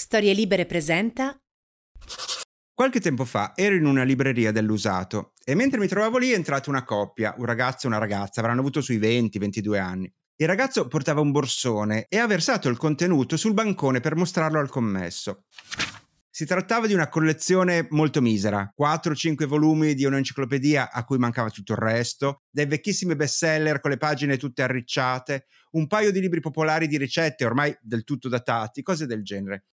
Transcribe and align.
Storie 0.00 0.32
Libere 0.32 0.64
presenta. 0.64 1.38
Qualche 2.72 3.00
tempo 3.00 3.26
fa 3.26 3.52
ero 3.54 3.74
in 3.74 3.84
una 3.84 4.02
libreria 4.02 4.50
dell'usato 4.50 5.34
e 5.44 5.54
mentre 5.54 5.78
mi 5.78 5.88
trovavo 5.88 6.16
lì 6.16 6.30
è 6.30 6.34
entrata 6.34 6.70
una 6.70 6.84
coppia, 6.84 7.34
un 7.36 7.44
ragazzo 7.44 7.84
e 7.84 7.90
una 7.90 7.98
ragazza, 7.98 8.40
avranno 8.40 8.60
avuto 8.60 8.80
sui 8.80 8.98
20-22 8.98 9.78
anni. 9.78 10.10
Il 10.36 10.46
ragazzo 10.46 10.88
portava 10.88 11.20
un 11.20 11.32
borsone 11.32 12.06
e 12.08 12.16
ha 12.16 12.26
versato 12.26 12.70
il 12.70 12.78
contenuto 12.78 13.36
sul 13.36 13.52
bancone 13.52 14.00
per 14.00 14.16
mostrarlo 14.16 14.58
al 14.58 14.70
commesso. 14.70 15.44
Si 16.30 16.46
trattava 16.46 16.86
di 16.86 16.94
una 16.94 17.10
collezione 17.10 17.86
molto 17.90 18.22
misera, 18.22 18.72
4-5 18.74 19.44
volumi 19.44 19.92
di 19.92 20.06
un'enciclopedia 20.06 20.90
a 20.90 21.04
cui 21.04 21.18
mancava 21.18 21.50
tutto 21.50 21.72
il 21.72 21.78
resto, 21.78 22.44
dei 22.48 22.64
vecchissimi 22.64 23.16
bestseller 23.16 23.80
con 23.80 23.90
le 23.90 23.98
pagine 23.98 24.38
tutte 24.38 24.62
arricciate, 24.62 25.44
un 25.72 25.86
paio 25.86 26.10
di 26.10 26.20
libri 26.20 26.40
popolari 26.40 26.86
di 26.86 26.96
ricette 26.96 27.44
ormai 27.44 27.76
del 27.82 28.04
tutto 28.04 28.30
datati, 28.30 28.80
cose 28.80 29.04
del 29.04 29.22
genere. 29.22 29.66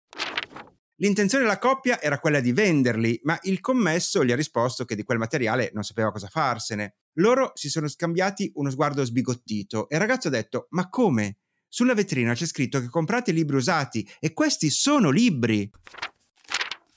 L'intenzione 0.99 1.43
della 1.43 1.59
coppia 1.59 2.01
era 2.01 2.21
quella 2.21 2.39
di 2.39 2.53
venderli, 2.53 3.19
ma 3.25 3.37
il 3.43 3.59
commesso 3.61 4.25
gli 4.25 4.31
ha 4.31 4.37
risposto 4.37 4.85
che 4.85 4.95
di 4.95 5.03
quel 5.03 5.19
materiale 5.19 5.71
non 5.75 5.83
sapeva 5.83 6.13
cosa 6.13 6.29
farsene. 6.29 6.95
Loro 7.15 7.51
si 7.55 7.69
sono 7.69 7.89
scambiati 7.89 8.53
uno 8.55 8.71
sguardo 8.71 9.05
sbigottito 9.05 9.89
e 9.89 9.97
il 9.97 10.01
ragazzo 10.01 10.29
ha 10.29 10.31
detto: 10.31 10.69
Ma 10.71 10.89
come? 10.89 11.39
Sulla 11.69 11.95
vetrina 11.95 12.35
c'è 12.35 12.47
scritto 12.47 12.81
che 12.81 12.87
comprate 12.87 13.33
libri 13.33 13.57
usati 13.57 14.09
e 14.21 14.33
questi 14.33 14.71
sono 14.71 15.11
libri. 15.11 15.69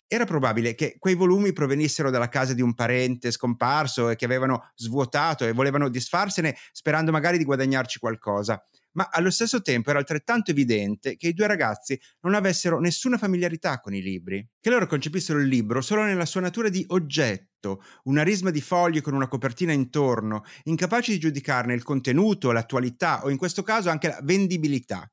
Era 0.05 0.25
probabile 0.25 0.75
che 0.75 0.97
quei 0.99 1.15
volumi 1.15 1.51
provenissero 1.51 2.11
dalla 2.11 2.29
casa 2.29 2.53
di 2.53 2.61
un 2.61 2.75
parente 2.75 3.31
scomparso 3.31 4.09
e 4.09 4.15
che 4.15 4.25
avevano 4.25 4.71
svuotato 4.75 5.43
e 5.43 5.53
volevano 5.53 5.89
disfarsene 5.89 6.55
sperando 6.71 7.11
magari 7.11 7.39
di 7.39 7.43
guadagnarci 7.43 7.97
qualcosa 7.97 8.63
ma 8.97 9.09
allo 9.11 9.29
stesso 9.29 9.61
tempo 9.61 9.91
era 9.91 9.99
altrettanto 9.99 10.51
evidente 10.51 11.17
che 11.17 11.27
i 11.27 11.33
due 11.33 11.47
ragazzi 11.47 11.99
non 12.21 12.33
avessero 12.33 12.79
nessuna 12.79 13.17
familiarità 13.17 13.79
con 13.79 13.93
i 13.93 14.01
libri, 14.01 14.45
che 14.59 14.69
loro 14.69 14.87
concepissero 14.87 15.39
il 15.39 15.47
libro 15.47 15.81
solo 15.81 16.03
nella 16.03 16.25
sua 16.25 16.41
natura 16.41 16.69
di 16.69 16.83
oggetto, 16.89 17.83
una 18.03 18.23
risma 18.23 18.49
di 18.49 18.61
fogli 18.61 19.01
con 19.01 19.13
una 19.13 19.27
copertina 19.27 19.71
intorno, 19.71 20.43
incapaci 20.63 21.11
di 21.11 21.19
giudicarne 21.19 21.75
il 21.75 21.83
contenuto, 21.83 22.51
l'attualità 22.51 23.23
o 23.23 23.29
in 23.29 23.37
questo 23.37 23.61
caso 23.61 23.89
anche 23.89 24.07
la 24.07 24.19
vendibilità. 24.23 25.09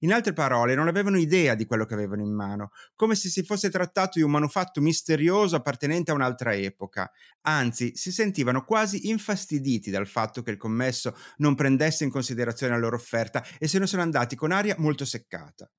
In 0.00 0.12
altre 0.12 0.32
parole, 0.32 0.74
non 0.74 0.88
avevano 0.88 1.18
idea 1.18 1.54
di 1.54 1.64
quello 1.64 1.86
che 1.86 1.94
avevano 1.94 2.22
in 2.22 2.34
mano, 2.34 2.70
come 2.94 3.14
se 3.14 3.28
si 3.28 3.42
fosse 3.42 3.70
trattato 3.70 4.18
di 4.18 4.24
un 4.24 4.30
manufatto 4.30 4.80
misterioso 4.80 5.56
appartenente 5.56 6.10
a 6.10 6.14
un'altra 6.14 6.54
epoca. 6.54 7.10
Anzi, 7.42 7.96
si 7.96 8.12
sentivano 8.12 8.64
quasi 8.64 9.08
infastiditi 9.08 9.90
dal 9.90 10.06
fatto 10.06 10.42
che 10.42 10.50
il 10.50 10.58
commesso 10.58 11.16
non 11.38 11.54
prendesse 11.54 12.04
in 12.04 12.10
considerazione 12.10 12.74
la 12.74 12.78
loro 12.78 12.96
offerta 12.96 13.44
e 13.58 13.68
se 13.68 13.78
ne 13.78 13.86
sono 13.86 14.02
andati 14.02 14.36
con 14.36 14.52
aria 14.52 14.74
molto 14.78 15.04
seccata. 15.04 15.70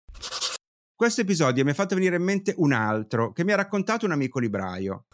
Questo 0.96 1.22
episodio 1.22 1.64
mi 1.64 1.70
ha 1.70 1.76
fatto 1.76 1.94
venire 1.94 2.16
in 2.16 2.24
mente 2.24 2.56
un 2.58 2.74
altro 2.74 3.32
che 3.32 3.44
mi 3.44 3.52
ha 3.52 3.56
raccontato 3.56 4.08
un 4.08 4.14
amico 4.14 4.40
libraio. 4.40 5.06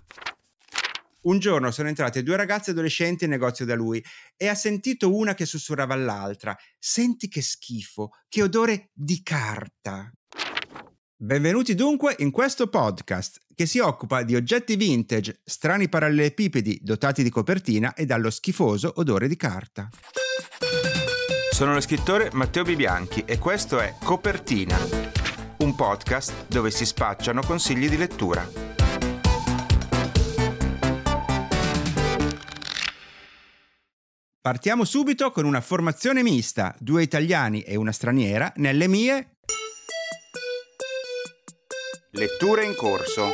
Un 1.23 1.39
giorno 1.39 1.71
sono 1.71 1.87
entrate 1.87 2.21
due 2.21 2.35
ragazze 2.35 2.71
adolescenti 2.71 3.23
in 3.23 3.29
negozio 3.29 3.65
da 3.65 3.75
lui 3.75 4.03
e 4.35 4.47
ha 4.47 4.55
sentito 4.55 5.15
una 5.15 5.33
che 5.33 5.45
sussurrava 5.45 5.93
all'altra: 5.93 6.55
Senti 6.77 7.29
che 7.29 7.41
schifo, 7.41 8.11
che 8.27 8.43
odore 8.43 8.89
di 8.91 9.21
carta. 9.23 10.11
Benvenuti 11.15 11.75
dunque 11.75 12.15
in 12.19 12.31
questo 12.31 12.67
podcast 12.67 13.39
che 13.55 13.65
si 13.65 13.79
occupa 13.79 14.23
di 14.23 14.35
oggetti 14.35 14.75
vintage, 14.75 15.39
strani 15.45 15.87
parallelepipedi 15.87 16.79
dotati 16.81 17.23
di 17.23 17.29
copertina 17.29 17.93
e 17.93 18.05
dallo 18.05 18.29
schifoso 18.29 18.91
odore 18.97 19.29
di 19.29 19.37
carta. 19.37 19.87
Sono 21.51 21.73
lo 21.73 21.79
scrittore 21.79 22.31
Matteo 22.33 22.63
Bibianchi 22.63 23.23
e 23.25 23.37
questo 23.37 23.79
è 23.79 23.95
Copertina, 24.03 24.77
un 25.59 25.75
podcast 25.75 26.47
dove 26.47 26.71
si 26.71 26.85
spacciano 26.85 27.41
consigli 27.43 27.87
di 27.87 27.95
lettura. 27.95 28.82
Partiamo 34.43 34.83
subito 34.83 35.31
con 35.31 35.45
una 35.45 35.61
formazione 35.61 36.21
mista, 36.21 36.75
due 36.77 37.01
italiani 37.01 37.61
e 37.61 37.77
una 37.77 37.93
straniera, 37.93 38.51
nelle 38.57 38.89
mie 38.89 39.37
letture 42.11 42.65
in 42.65 42.75
corso. 42.75 43.29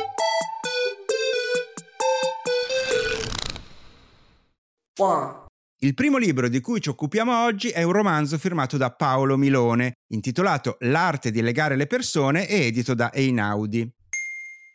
Il 5.80 5.94
primo 5.94 6.16
libro 6.16 6.48
di 6.48 6.60
cui 6.60 6.80
ci 6.80 6.90
occupiamo 6.90 7.42
oggi 7.42 7.70
è 7.70 7.82
un 7.82 7.90
romanzo 7.90 8.38
firmato 8.38 8.76
da 8.76 8.92
Paolo 8.92 9.36
Milone, 9.36 9.94
intitolato 10.12 10.76
L'arte 10.82 11.32
di 11.32 11.42
legare 11.42 11.74
le 11.74 11.88
persone 11.88 12.46
e 12.46 12.66
edito 12.66 12.94
da 12.94 13.12
Einaudi. 13.12 13.92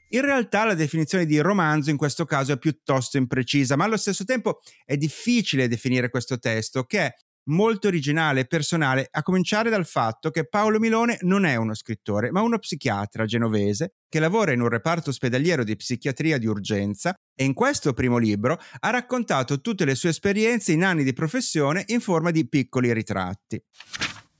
In 0.09 0.21
realtà 0.21 0.65
la 0.65 0.73
definizione 0.73 1.25
di 1.25 1.39
romanzo 1.39 1.89
in 1.89 1.97
questo 1.97 2.25
caso 2.25 2.53
è 2.53 2.57
piuttosto 2.57 3.17
imprecisa, 3.17 3.75
ma 3.75 3.85
allo 3.85 3.97
stesso 3.97 4.23
tempo 4.23 4.59
è 4.83 4.97
difficile 4.97 5.67
definire 5.67 6.09
questo 6.09 6.37
testo, 6.37 6.83
che 6.83 6.99
è 6.99 7.13
molto 7.47 7.87
originale 7.87 8.41
e 8.41 8.45
personale, 8.45 9.07
a 9.09 9.21
cominciare 9.21 9.69
dal 9.69 9.85
fatto 9.85 10.31
che 10.31 10.47
Paolo 10.47 10.79
Milone 10.79 11.17
non 11.21 11.45
è 11.45 11.55
uno 11.55 11.73
scrittore, 11.73 12.31
ma 12.31 12.41
uno 12.41 12.59
psichiatra 12.59 13.25
genovese 13.25 13.95
che 14.09 14.19
lavora 14.19 14.51
in 14.51 14.61
un 14.61 14.69
reparto 14.69 15.09
ospedaliero 15.09 15.63
di 15.63 15.75
psichiatria 15.75 16.37
di 16.37 16.47
urgenza 16.47 17.13
e 17.35 17.43
in 17.43 17.53
questo 17.53 17.93
primo 17.93 18.17
libro 18.17 18.59
ha 18.79 18.89
raccontato 18.89 19.61
tutte 19.61 19.85
le 19.85 19.95
sue 19.95 20.09
esperienze 20.09 20.71
in 20.71 20.83
anni 20.83 21.03
di 21.03 21.13
professione 21.13 21.83
in 21.87 21.99
forma 21.99 22.31
di 22.31 22.47
piccoli 22.47 22.93
ritratti. 22.93 23.61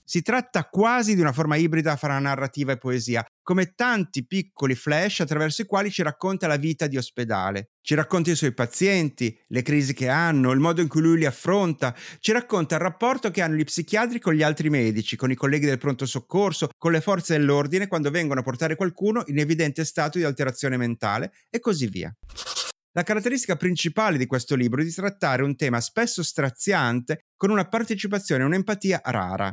Si 0.07 0.21
tratta 0.21 0.65
quasi 0.65 1.15
di 1.15 1.21
una 1.21 1.31
forma 1.31 1.55
ibrida 1.55 1.95
fra 1.95 2.19
narrativa 2.19 2.71
e 2.71 2.77
poesia, 2.77 3.25
come 3.41 3.73
tanti 3.73 4.27
piccoli 4.27 4.75
flash 4.75 5.21
attraverso 5.21 5.63
i 5.63 5.65
quali 5.65 5.89
ci 5.89 6.03
racconta 6.03 6.45
la 6.45 6.57
vita 6.57 6.85
di 6.85 6.95
ospedale. 6.95 7.71
Ci 7.81 7.95
racconta 7.95 8.29
i 8.29 8.35
suoi 8.35 8.53
pazienti, 8.53 9.35
le 9.47 9.63
crisi 9.63 9.95
che 9.95 10.07
hanno, 10.07 10.51
il 10.51 10.59
modo 10.59 10.81
in 10.81 10.87
cui 10.87 11.01
lui 11.01 11.17
li 11.17 11.25
affronta, 11.25 11.95
ci 12.19 12.31
racconta 12.31 12.75
il 12.75 12.81
rapporto 12.81 13.31
che 13.31 13.41
hanno 13.41 13.55
gli 13.55 13.63
psichiatri 13.63 14.19
con 14.19 14.35
gli 14.35 14.43
altri 14.43 14.69
medici, 14.69 15.15
con 15.15 15.31
i 15.31 15.35
colleghi 15.35 15.65
del 15.65 15.79
pronto 15.79 16.05
soccorso, 16.05 16.69
con 16.77 16.91
le 16.91 17.01
forze 17.01 17.35
dell'ordine 17.35 17.87
quando 17.87 18.11
vengono 18.11 18.41
a 18.41 18.43
portare 18.43 18.75
qualcuno 18.75 19.23
in 19.25 19.39
evidente 19.39 19.83
stato 19.85 20.19
di 20.19 20.23
alterazione 20.23 20.77
mentale 20.77 21.31
e 21.49 21.59
così 21.59 21.87
via. 21.87 22.15
La 22.91 23.01
caratteristica 23.01 23.55
principale 23.55 24.19
di 24.19 24.27
questo 24.27 24.55
libro 24.55 24.81
è 24.81 24.83
di 24.83 24.93
trattare 24.93 25.41
un 25.41 25.55
tema 25.55 25.81
spesso 25.81 26.21
straziante 26.21 27.25
con 27.35 27.49
una 27.49 27.67
partecipazione 27.67 28.43
e 28.43 28.45
un'empatia 28.45 29.01
rara. 29.03 29.51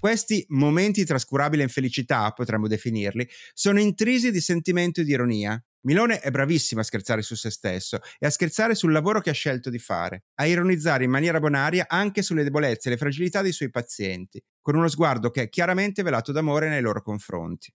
Questi 0.00 0.44
momenti 0.50 1.04
trascurabile 1.04 1.64
infelicità, 1.64 2.30
potremmo 2.30 2.68
definirli, 2.68 3.28
sono 3.52 3.80
intrisi 3.80 4.30
di 4.30 4.40
sentimento 4.40 5.00
e 5.00 5.04
di 5.04 5.10
ironia. 5.10 5.60
Milone 5.86 6.20
è 6.20 6.30
bravissimo 6.30 6.80
a 6.80 6.84
scherzare 6.84 7.20
su 7.20 7.34
se 7.34 7.50
stesso 7.50 7.98
e 8.20 8.26
a 8.26 8.30
scherzare 8.30 8.76
sul 8.76 8.92
lavoro 8.92 9.20
che 9.20 9.30
ha 9.30 9.34
scelto 9.34 9.70
di 9.70 9.78
fare, 9.80 10.26
a 10.36 10.46
ironizzare 10.46 11.02
in 11.02 11.10
maniera 11.10 11.40
bonaria 11.40 11.86
anche 11.88 12.22
sulle 12.22 12.44
debolezze 12.44 12.86
e 12.88 12.92
le 12.92 12.96
fragilità 12.96 13.42
dei 13.42 13.50
suoi 13.50 13.70
pazienti, 13.70 14.40
con 14.60 14.76
uno 14.76 14.86
sguardo 14.86 15.30
che 15.30 15.42
è 15.42 15.48
chiaramente 15.48 16.04
velato 16.04 16.30
d'amore 16.30 16.68
nei 16.68 16.80
loro 16.80 17.02
confronti. 17.02 17.72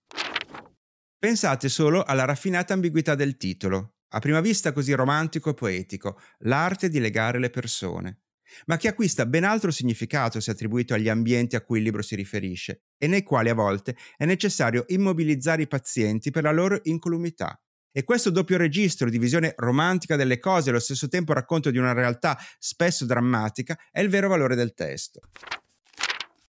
Pensate 1.20 1.68
solo 1.68 2.04
alla 2.04 2.24
raffinata 2.24 2.74
ambiguità 2.74 3.16
del 3.16 3.36
titolo, 3.36 3.96
a 4.14 4.20
prima 4.20 4.40
vista 4.40 4.72
così 4.72 4.94
romantico 4.94 5.50
e 5.50 5.56
poetico, 5.56 6.22
l'arte 6.40 6.88
di 6.88 7.00
legare 7.00 7.38
le 7.38 7.50
persone 7.50 8.20
ma 8.66 8.78
che 8.78 8.88
acquista 8.88 9.26
ben 9.26 9.44
altro 9.44 9.72
significato 9.72 10.40
se 10.40 10.52
attribuito 10.52 10.94
agli 10.94 11.10
ambienti 11.10 11.56
a 11.56 11.62
cui 11.62 11.80
il 11.80 11.84
libro 11.84 12.02
si 12.02 12.16
riferisce 12.16 12.84
e 12.98 13.08
nei 13.08 13.24
quali 13.24 13.50
a 13.50 13.54
volte 13.54 13.96
è 14.16 14.26
necessario 14.26 14.86
immobilizzare 14.88 15.64
i 15.64 15.68
pazienti 15.68 16.32
per 16.32 16.44
la 16.44 16.52
loro 16.52 16.80
incolumità. 16.84 17.60
E 17.96 18.04
questo 18.04 18.32
doppio 18.32 18.58
registro 18.58 19.10
di 19.10 19.20
visione 19.20 19.54
romantica 19.56 20.16
delle 20.16 20.40
cose 20.40 20.68
e 20.68 20.72
allo 20.72 20.80
stesso 20.80 21.08
tempo 21.08 21.34
racconto 21.34 21.70
di 21.70 21.78
una 21.78 21.94
realtà 21.94 22.38
spesso 22.58 23.06
drammatica 23.06 23.78
è 23.92 24.00
il 24.00 24.10
vero 24.10 24.28
valore 24.28 24.56
del 24.56 24.74
testo. 24.74 25.20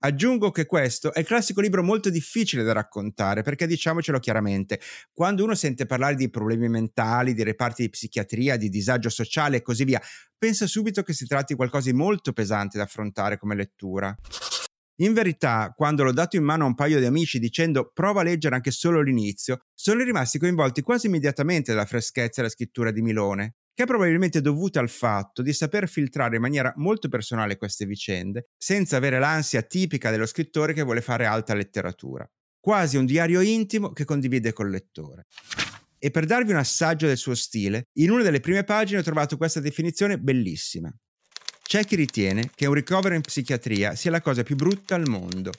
Aggiungo 0.02 0.50
che 0.50 0.64
questo 0.64 1.12
è 1.12 1.18
il 1.18 1.26
classico 1.26 1.60
libro 1.60 1.82
molto 1.82 2.08
difficile 2.08 2.62
da 2.62 2.72
raccontare 2.72 3.42
perché 3.42 3.66
diciamocelo 3.66 4.18
chiaramente, 4.18 4.80
quando 5.12 5.44
uno 5.44 5.54
sente 5.54 5.84
parlare 5.84 6.14
di 6.14 6.30
problemi 6.30 6.70
mentali, 6.70 7.34
di 7.34 7.42
reparti 7.42 7.82
di 7.82 7.90
psichiatria, 7.90 8.56
di 8.56 8.70
disagio 8.70 9.10
sociale 9.10 9.58
e 9.58 9.62
così 9.62 9.84
via, 9.84 10.00
pensa 10.38 10.66
subito 10.66 11.02
che 11.02 11.12
si 11.12 11.26
tratti 11.26 11.52
di 11.52 11.56
qualcosa 11.56 11.90
di 11.90 11.96
molto 11.96 12.32
pesante 12.32 12.78
da 12.78 12.84
affrontare 12.84 13.36
come 13.36 13.54
lettura. 13.54 14.16
In 15.00 15.12
verità, 15.12 15.74
quando 15.76 16.02
l'ho 16.02 16.12
dato 16.12 16.36
in 16.36 16.44
mano 16.44 16.64
a 16.64 16.68
un 16.68 16.74
paio 16.74 16.98
di 16.98 17.04
amici 17.04 17.38
dicendo 17.38 17.90
prova 17.92 18.22
a 18.22 18.24
leggere 18.24 18.54
anche 18.54 18.70
solo 18.70 19.02
l'inizio, 19.02 19.66
sono 19.74 20.02
rimasti 20.02 20.38
coinvolti 20.38 20.80
quasi 20.80 21.08
immediatamente 21.08 21.72
dalla 21.72 21.84
freschezza 21.84 22.40
della 22.40 22.52
scrittura 22.52 22.90
di 22.90 23.02
Milone 23.02 23.56
che 23.74 23.84
è 23.84 23.86
probabilmente 23.86 24.40
dovuta 24.40 24.80
al 24.80 24.88
fatto 24.88 25.42
di 25.42 25.52
saper 25.52 25.88
filtrare 25.88 26.36
in 26.36 26.42
maniera 26.42 26.72
molto 26.76 27.08
personale 27.08 27.56
queste 27.56 27.86
vicende, 27.86 28.48
senza 28.56 28.96
avere 28.96 29.18
l'ansia 29.18 29.62
tipica 29.62 30.10
dello 30.10 30.26
scrittore 30.26 30.72
che 30.72 30.82
vuole 30.82 31.00
fare 31.00 31.26
alta 31.26 31.54
letteratura. 31.54 32.28
Quasi 32.58 32.96
un 32.96 33.06
diario 33.06 33.40
intimo 33.40 33.92
che 33.92 34.04
condivide 34.04 34.52
col 34.52 34.70
lettore. 34.70 35.26
E 35.98 36.10
per 36.10 36.26
darvi 36.26 36.52
un 36.52 36.58
assaggio 36.58 37.06
del 37.06 37.16
suo 37.16 37.34
stile, 37.34 37.88
in 37.94 38.10
una 38.10 38.22
delle 38.22 38.40
prime 38.40 38.64
pagine 38.64 39.00
ho 39.00 39.02
trovato 39.02 39.36
questa 39.36 39.60
definizione 39.60 40.18
bellissima. 40.18 40.92
C'è 41.62 41.84
chi 41.84 41.94
ritiene 41.94 42.50
che 42.54 42.66
un 42.66 42.74
ricovero 42.74 43.14
in 43.14 43.20
psichiatria 43.20 43.94
sia 43.94 44.10
la 44.10 44.20
cosa 44.20 44.42
più 44.42 44.56
brutta 44.56 44.94
al 44.94 45.08
mondo. 45.08 45.52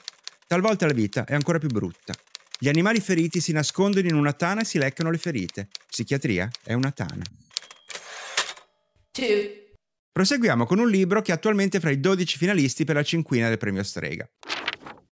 Talvolta 0.46 0.86
la 0.86 0.92
vita 0.92 1.24
è 1.24 1.34
ancora 1.34 1.58
più 1.58 1.68
brutta. 1.68 2.12
Gli 2.58 2.68
animali 2.68 3.00
feriti 3.00 3.40
si 3.40 3.52
nascondono 3.52 4.06
in 4.06 4.14
una 4.14 4.32
tana 4.32 4.60
e 4.60 4.64
si 4.64 4.78
leccano 4.78 5.10
le 5.10 5.18
ferite. 5.18 5.68
Psichiatria 5.88 6.50
è 6.62 6.74
una 6.74 6.90
tana. 6.90 7.22
Two. 9.12 9.26
Proseguiamo 10.10 10.64
con 10.64 10.78
un 10.78 10.88
libro 10.88 11.20
che 11.20 11.32
è 11.32 11.34
attualmente 11.34 11.80
fra 11.80 11.90
i 11.90 12.00
12 12.00 12.38
finalisti 12.38 12.84
per 12.84 12.94
la 12.94 13.02
cinquina 13.02 13.48
del 13.50 13.58
premio 13.58 13.82
Strega. 13.82 14.26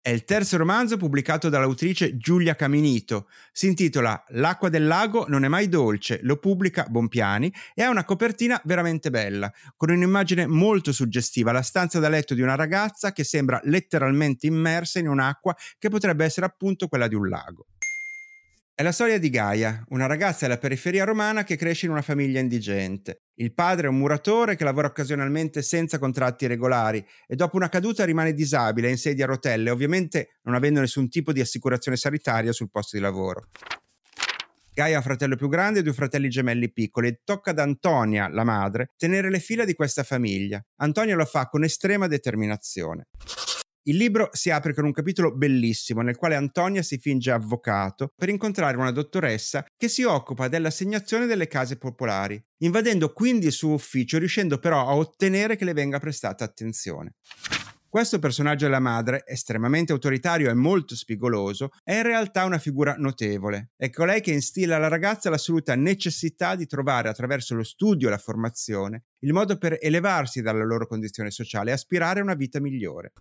È 0.00 0.10
il 0.10 0.24
terzo 0.24 0.56
romanzo 0.56 0.96
pubblicato 0.96 1.48
dall'autrice 1.48 2.16
Giulia 2.16 2.56
Caminito. 2.56 3.28
Si 3.52 3.68
intitola 3.68 4.20
L'acqua 4.30 4.68
del 4.68 4.88
lago 4.88 5.26
non 5.28 5.44
è 5.44 5.48
mai 5.48 5.68
dolce, 5.68 6.18
lo 6.22 6.38
pubblica 6.38 6.86
Bompiani 6.88 7.54
e 7.72 7.84
ha 7.84 7.88
una 7.88 8.04
copertina 8.04 8.60
veramente 8.64 9.10
bella, 9.10 9.50
con 9.76 9.90
un'immagine 9.90 10.48
molto 10.48 10.92
suggestiva, 10.92 11.52
la 11.52 11.62
stanza 11.62 12.00
da 12.00 12.08
letto 12.08 12.34
di 12.34 12.42
una 12.42 12.56
ragazza 12.56 13.12
che 13.12 13.22
sembra 13.22 13.60
letteralmente 13.62 14.48
immersa 14.48 14.98
in 14.98 15.06
un'acqua 15.06 15.56
che 15.78 15.88
potrebbe 15.88 16.24
essere 16.24 16.46
appunto 16.46 16.88
quella 16.88 17.06
di 17.06 17.14
un 17.14 17.28
lago. 17.28 17.66
È 18.76 18.82
la 18.82 18.90
storia 18.90 19.20
di 19.20 19.30
Gaia, 19.30 19.84
una 19.90 20.06
ragazza 20.06 20.48
della 20.48 20.58
periferia 20.58 21.04
romana 21.04 21.44
che 21.44 21.54
cresce 21.54 21.86
in 21.86 21.92
una 21.92 22.02
famiglia 22.02 22.40
indigente. 22.40 23.26
Il 23.34 23.54
padre 23.54 23.86
è 23.86 23.88
un 23.88 23.98
muratore 23.98 24.56
che 24.56 24.64
lavora 24.64 24.88
occasionalmente 24.88 25.62
senza 25.62 26.00
contratti 26.00 26.48
regolari 26.48 27.06
e 27.28 27.36
dopo 27.36 27.54
una 27.54 27.68
caduta 27.68 28.04
rimane 28.04 28.34
disabile 28.34 28.90
in 28.90 28.98
sedia 28.98 29.26
a 29.26 29.28
rotelle, 29.28 29.70
ovviamente 29.70 30.40
non 30.42 30.56
avendo 30.56 30.80
nessun 30.80 31.08
tipo 31.08 31.32
di 31.32 31.40
assicurazione 31.40 31.96
sanitaria 31.96 32.50
sul 32.50 32.68
posto 32.68 32.96
di 32.96 33.02
lavoro. 33.04 33.46
Gaia 34.72 34.96
ha 34.96 34.98
un 34.98 35.04
fratello 35.04 35.36
più 35.36 35.48
grande 35.48 35.78
e 35.78 35.82
due 35.84 35.92
fratelli 35.92 36.28
gemelli 36.28 36.72
piccoli 36.72 37.06
e 37.06 37.20
tocca 37.22 37.52
ad 37.52 37.60
Antonia, 37.60 38.28
la 38.28 38.42
madre, 38.42 38.90
tenere 38.96 39.30
le 39.30 39.38
fila 39.38 39.64
di 39.64 39.74
questa 39.74 40.02
famiglia. 40.02 40.60
Antonia 40.78 41.14
lo 41.14 41.26
fa 41.26 41.46
con 41.46 41.62
estrema 41.62 42.08
determinazione. 42.08 43.06
Il 43.86 43.96
libro 43.96 44.30
si 44.32 44.48
apre 44.48 44.72
con 44.72 44.86
un 44.86 44.92
capitolo 44.92 45.36
bellissimo 45.36 46.00
nel 46.00 46.16
quale 46.16 46.36
Antonia 46.36 46.82
si 46.82 46.96
finge 46.96 47.30
avvocato 47.30 48.12
per 48.16 48.30
incontrare 48.30 48.78
una 48.78 48.90
dottoressa 48.90 49.62
che 49.76 49.88
si 49.88 50.04
occupa 50.04 50.48
dell'assegnazione 50.48 51.26
delle 51.26 51.48
case 51.48 51.76
popolari, 51.76 52.42
invadendo 52.62 53.12
quindi 53.12 53.44
il 53.44 53.52
suo 53.52 53.74
ufficio, 53.74 54.16
riuscendo 54.16 54.56
però 54.56 54.88
a 54.88 54.96
ottenere 54.96 55.56
che 55.56 55.66
le 55.66 55.74
venga 55.74 55.98
prestata 55.98 56.44
attenzione. 56.44 57.16
Questo 57.86 58.18
personaggio 58.18 58.64
della 58.64 58.80
madre, 58.80 59.22
estremamente 59.26 59.92
autoritario 59.92 60.48
e 60.48 60.54
molto 60.54 60.96
spigoloso, 60.96 61.68
è 61.84 61.96
in 61.96 62.02
realtà 62.04 62.46
una 62.46 62.58
figura 62.58 62.96
notevole. 62.96 63.72
È 63.76 63.90
colei 63.90 64.22
che 64.22 64.32
instilla 64.32 64.76
alla 64.76 64.88
ragazza 64.88 65.28
l'assoluta 65.28 65.76
necessità 65.76 66.56
di 66.56 66.66
trovare 66.66 67.10
attraverso 67.10 67.54
lo 67.54 67.62
studio 67.62 68.08
e 68.08 68.10
la 68.10 68.18
formazione 68.18 69.04
il 69.24 69.32
modo 69.32 69.56
per 69.56 69.78
elevarsi 69.80 70.42
dalla 70.42 70.64
loro 70.64 70.86
condizione 70.86 71.30
sociale 71.30 71.70
e 71.70 71.74
aspirare 71.74 72.20
a 72.20 72.22
una 72.22 72.34
vita 72.34 72.60
migliore. 72.60 73.12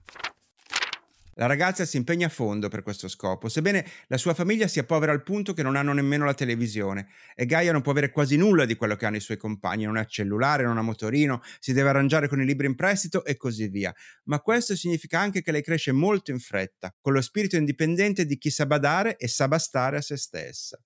La 1.35 1.47
ragazza 1.47 1.83
si 1.85 1.97
impegna 1.97 2.27
a 2.27 2.30
fondo 2.30 2.69
per 2.69 2.83
questo 2.83 3.07
scopo, 3.07 3.50
sebbene 3.50 3.85
la 4.07 4.18
sua 4.18 4.35
famiglia 4.35 4.68
sia 4.68 4.83
povera 4.83 5.12
al 5.12 5.24
punto 5.24 5.53
che 5.53 5.63
non 5.63 5.75
hanno 5.75 5.91
nemmeno 5.91 6.25
la 6.25 6.35
televisione 6.35 7.07
e 7.35 7.45
Gaia 7.45 7.71
non 7.71 7.81
può 7.81 7.91
avere 7.91 8.12
quasi 8.12 8.38
nulla 8.38 8.65
di 8.65 8.75
quello 8.75 8.95
che 8.95 9.07
hanno 9.07 9.15
i 9.15 9.21
suoi 9.21 9.38
compagni, 9.38 9.85
non 9.85 9.97
ha 9.97 10.06
cellulare, 10.06 10.63
non 10.63 10.77
ha 10.77 10.83
motorino, 10.83 11.41
si 11.59 11.74
deve 11.74 11.89
arrangiare 11.89 12.27
con 12.27 12.39
i 12.39 12.45
libri 12.45 12.68
in 12.68 12.75
prestito 12.75 13.25
e 13.25 13.35
così 13.35 13.68
via. 13.68 13.94
Ma 14.25 14.39
questo 14.41 14.75
significa 14.75 15.19
anche 15.19 15.41
che 15.41 15.51
lei 15.51 15.63
cresce 15.63 15.91
molto 15.91 16.30
in 16.30 16.39
fretta, 16.39 16.94
con 17.01 17.13
lo 17.13 17.21
spirito 17.21 17.56
indipendente 17.56 18.25
di 18.25 18.38
chi 18.38 18.51
sa 18.51 18.68
badare 18.68 19.18
e 19.18 19.27
sa 19.27 19.47
bastare 19.47 19.97
a 19.97 20.01
se 20.01 20.18
stessa. 20.18 20.80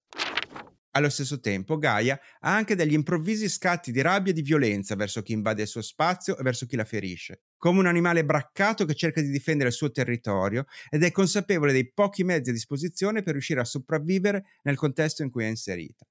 Allo 0.92 1.10
stesso 1.10 1.40
tempo, 1.40 1.78
Gaia 1.78 2.20
ha 2.40 2.56
anche 2.56 2.74
degli 2.74 2.94
improvvisi 2.94 3.48
scatti 3.50 3.92
di 3.92 4.02
rabbia 4.02 4.32
e 4.32 4.36
di 4.36 4.42
violenza 4.42 4.96
verso 4.96 5.22
chi 5.22 5.34
invade 5.34 5.62
il 5.62 5.68
suo 5.68 5.84
spazio 5.84 6.36
e 6.36 6.42
verso 6.42 6.66
chi 6.66 6.76
la 6.76 6.86
ferisce, 6.86 7.44
come 7.58 7.80
un 7.80 7.88
animale 7.88 8.24
braccato 8.24 8.86
che 8.86 8.96
cerca 8.96 9.22
di 9.22 9.30
difendere 9.30 9.70
il 9.70 9.76
suo 9.76 9.92
territorio 9.92 10.66
ed 10.90 11.04
è 11.04 11.12
consapevole 11.12 11.72
dei 11.72 11.92
pochi 11.92 12.24
mezzi 12.24 12.52
a 12.52 12.54
disposizione 12.54 13.24
per 13.24 13.34
riuscire 13.34 13.60
a 13.60 13.66
sopravvivere 13.66 14.46
nel 14.64 14.78
contesto 14.78 15.24
in 15.24 15.30
cui 15.30 15.44
è 15.44 15.48
inserita. 15.48 16.06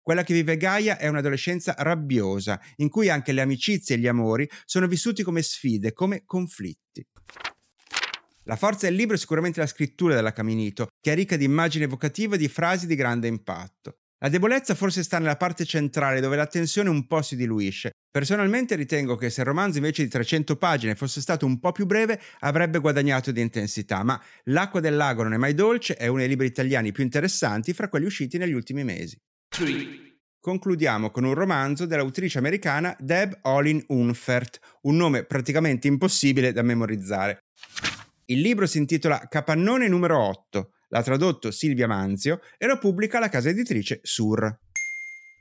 Quella 0.00 0.22
che 0.22 0.34
vive 0.34 0.56
Gaia 0.56 0.98
è 0.98 1.08
un'adolescenza 1.08 1.74
rabbiosa, 1.78 2.60
in 2.76 2.88
cui 2.88 3.08
anche 3.08 3.32
le 3.32 3.40
amicizie 3.40 3.96
e 3.96 3.98
gli 3.98 4.06
amori 4.06 4.48
sono 4.64 4.86
vissuti 4.86 5.24
come 5.24 5.42
sfide, 5.42 5.92
come 5.92 6.22
conflitti. 6.24 7.04
La 8.44 8.54
forza 8.54 8.86
del 8.86 8.94
libro 8.94 9.16
è 9.16 9.18
sicuramente 9.18 9.58
la 9.58 9.66
scrittura 9.66 10.14
della 10.14 10.32
Caminito, 10.32 10.86
che 11.00 11.10
è 11.10 11.14
ricca 11.16 11.36
di 11.36 11.44
immagini 11.44 11.82
evocative 11.82 12.36
e 12.36 12.38
di 12.38 12.46
frasi 12.46 12.86
di 12.86 12.94
grande 12.94 13.26
impatto. 13.26 13.98
La 14.26 14.32
debolezza 14.32 14.74
forse 14.74 15.04
sta 15.04 15.20
nella 15.20 15.36
parte 15.36 15.64
centrale 15.64 16.18
dove 16.18 16.34
la 16.34 16.48
tensione 16.48 16.88
un 16.88 17.06
po' 17.06 17.22
si 17.22 17.36
diluisce. 17.36 17.92
Personalmente 18.10 18.74
ritengo 18.74 19.14
che 19.14 19.30
se 19.30 19.42
il 19.42 19.46
romanzo 19.46 19.78
invece 19.78 20.02
di 20.02 20.08
300 20.08 20.56
pagine 20.56 20.96
fosse 20.96 21.20
stato 21.20 21.46
un 21.46 21.60
po' 21.60 21.70
più 21.70 21.86
breve 21.86 22.20
avrebbe 22.40 22.80
guadagnato 22.80 23.30
di 23.30 23.40
intensità, 23.40 24.02
ma 24.02 24.20
L'acqua 24.46 24.80
del 24.80 24.96
lago 24.96 25.22
non 25.22 25.34
è 25.34 25.36
mai 25.36 25.54
dolce 25.54 25.94
è 25.94 26.08
uno 26.08 26.18
dei 26.18 26.28
libri 26.28 26.48
italiani 26.48 26.90
più 26.90 27.04
interessanti 27.04 27.72
fra 27.72 27.88
quelli 27.88 28.06
usciti 28.06 28.36
negli 28.36 28.52
ultimi 28.52 28.82
mesi. 28.82 29.16
3. 29.50 29.68
Concludiamo 30.40 31.12
con 31.12 31.22
un 31.22 31.34
romanzo 31.34 31.86
dell'autrice 31.86 32.38
americana 32.38 32.96
Deb 32.98 33.38
Olin 33.42 33.80
Unfert, 33.86 34.58
un 34.82 34.96
nome 34.96 35.22
praticamente 35.22 35.86
impossibile 35.86 36.50
da 36.50 36.62
memorizzare. 36.62 37.44
Il 38.24 38.40
libro 38.40 38.66
si 38.66 38.78
intitola 38.78 39.28
Capannone 39.28 39.86
numero 39.86 40.18
8, 40.18 40.72
l'ha 40.88 41.02
tradotto 41.02 41.50
Silvia 41.50 41.86
Manzio 41.86 42.40
e 42.58 42.66
lo 42.66 42.78
pubblica 42.78 43.18
la 43.18 43.28
casa 43.28 43.48
editrice 43.48 44.00
Sur. 44.02 44.58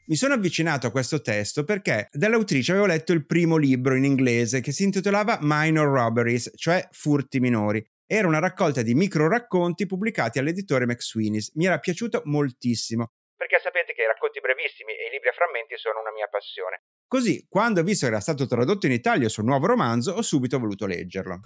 Mi 0.07 0.15
sono 0.15 0.36
avvicinato 0.36 0.86
a 0.86 0.92
questo 0.92 1.21
testo 1.21 1.63
perché 1.63 2.09
dall'autrice 2.12 2.71
avevo 2.71 2.86
letto 2.86 3.12
il 3.12 3.25
primo 3.25 3.57
libro 3.57 3.95
in 3.95 4.06
inglese 4.06 4.62
che 4.62 4.71
si 4.71 4.83
intitolava 4.83 5.39
Minor 5.42 5.88
Robberies, 5.88 6.51
cioè 6.56 6.88
furti 6.92 7.39
minori. 7.39 7.83
Era 8.06 8.27
una 8.27 8.39
raccolta 8.39 8.83
di 8.83 8.94
micro 8.94 9.27
racconti 9.27 9.88
pubblicati 9.88 10.38
all'editore 10.38 10.86
McSweeney's. 10.86 11.53
Mi 11.56 11.65
era 11.65 11.80
piaciuto 11.80 12.21
moltissimo. 12.25 13.13
Perché 13.36 13.59
sapete 13.63 13.94
che 13.94 14.03
i 14.03 14.06
racconti 14.06 14.39
brevissimi 14.39 14.91
e 14.91 15.07
i 15.07 15.12
libri 15.12 15.30
a 15.30 15.33
frammenti 15.33 15.74
sono 15.77 16.01
una 16.01 16.12
mia 16.12 16.27
passione. 16.30 16.83
Così, 17.07 17.48
quando 17.50 17.81
ho 17.81 17.83
visto 17.83 18.06
che 18.06 18.12
era 18.12 18.21
stato 18.21 18.45
tradotto 18.45 18.86
in 18.86 18.91
Italia 18.91 19.25
il 19.25 19.31
suo 19.31 19.41
nuovo 19.41 19.65
romanzo, 19.65 20.12
ho 20.12 20.21
subito 20.21 20.59
voluto 20.59 20.86
leggerlo 20.86 21.41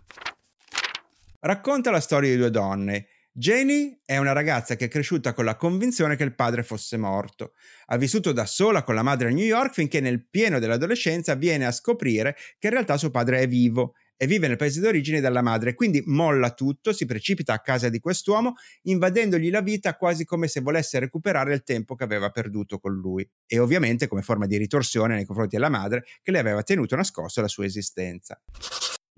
racconta 1.42 1.92
la 1.92 2.00
storia 2.00 2.30
di 2.30 2.38
due 2.38 2.50
donne. 2.50 3.08
Jenny 3.40 3.98
è 4.04 4.18
una 4.18 4.34
ragazza 4.34 4.76
che 4.76 4.86
è 4.86 4.88
cresciuta 4.90 5.32
con 5.32 5.46
la 5.46 5.56
convinzione 5.56 6.18
che 6.18 6.26
il 6.26 6.36
padre 6.36 6.62
fosse 6.62 6.98
morto. 6.98 7.54
Ha 7.86 7.96
vissuto 7.96 8.34
da 8.34 8.46
sola 8.46 8.84
con 8.84 8.96
la 8.96 9.02
madre 9.02 9.30
a 9.30 9.32
New 9.32 9.46
York 9.46 9.72
finché 9.72 10.02
nel 10.02 10.28
pieno 10.28 10.60
dell'adolescenza 10.60 11.36
viene 11.36 11.66
a 11.66 11.72
scoprire 11.72 12.36
che 12.58 12.68
in 12.68 12.74
realtà 12.74 12.98
suo 12.98 13.12
padre 13.12 13.40
è 13.40 13.48
vivo 13.48 13.94
e 14.18 14.28
vive 14.28 14.50
nel 14.50 14.58
paese 14.58 14.82
d'origine 14.82 15.22
della 15.22 15.42
madre, 15.42 15.74
quindi 15.74 16.04
molla 16.08 16.54
tutto, 16.54 16.92
si 16.92 17.06
precipita 17.06 17.54
a 17.54 17.62
casa 17.62 17.88
di 17.88 18.02
quest'uomo, 18.02 18.56
invadendogli 18.82 19.50
la 19.50 19.62
vita 19.62 19.96
quasi 19.96 20.26
come 20.26 20.50
se 20.50 20.60
volesse 20.60 21.00
recuperare 21.00 21.54
il 21.54 21.64
tempo 21.64 21.96
che 21.96 22.04
aveva 22.04 22.32
perduto 22.32 22.78
con 22.78 22.92
lui, 22.92 23.26
e 23.48 23.58
ovviamente 23.58 24.08
come 24.08 24.22
forma 24.22 24.48
di 24.48 24.58
ritorsione 24.58 25.16
nei 25.16 25.24
confronti 25.24 25.56
della 25.56 25.70
madre 25.70 26.04
che 26.22 26.32
le 26.32 26.40
aveva 26.40 26.62
tenuto 26.64 26.98
nascosto 26.98 27.40
la 27.40 27.48
sua 27.48 27.64
esistenza. 27.64 28.38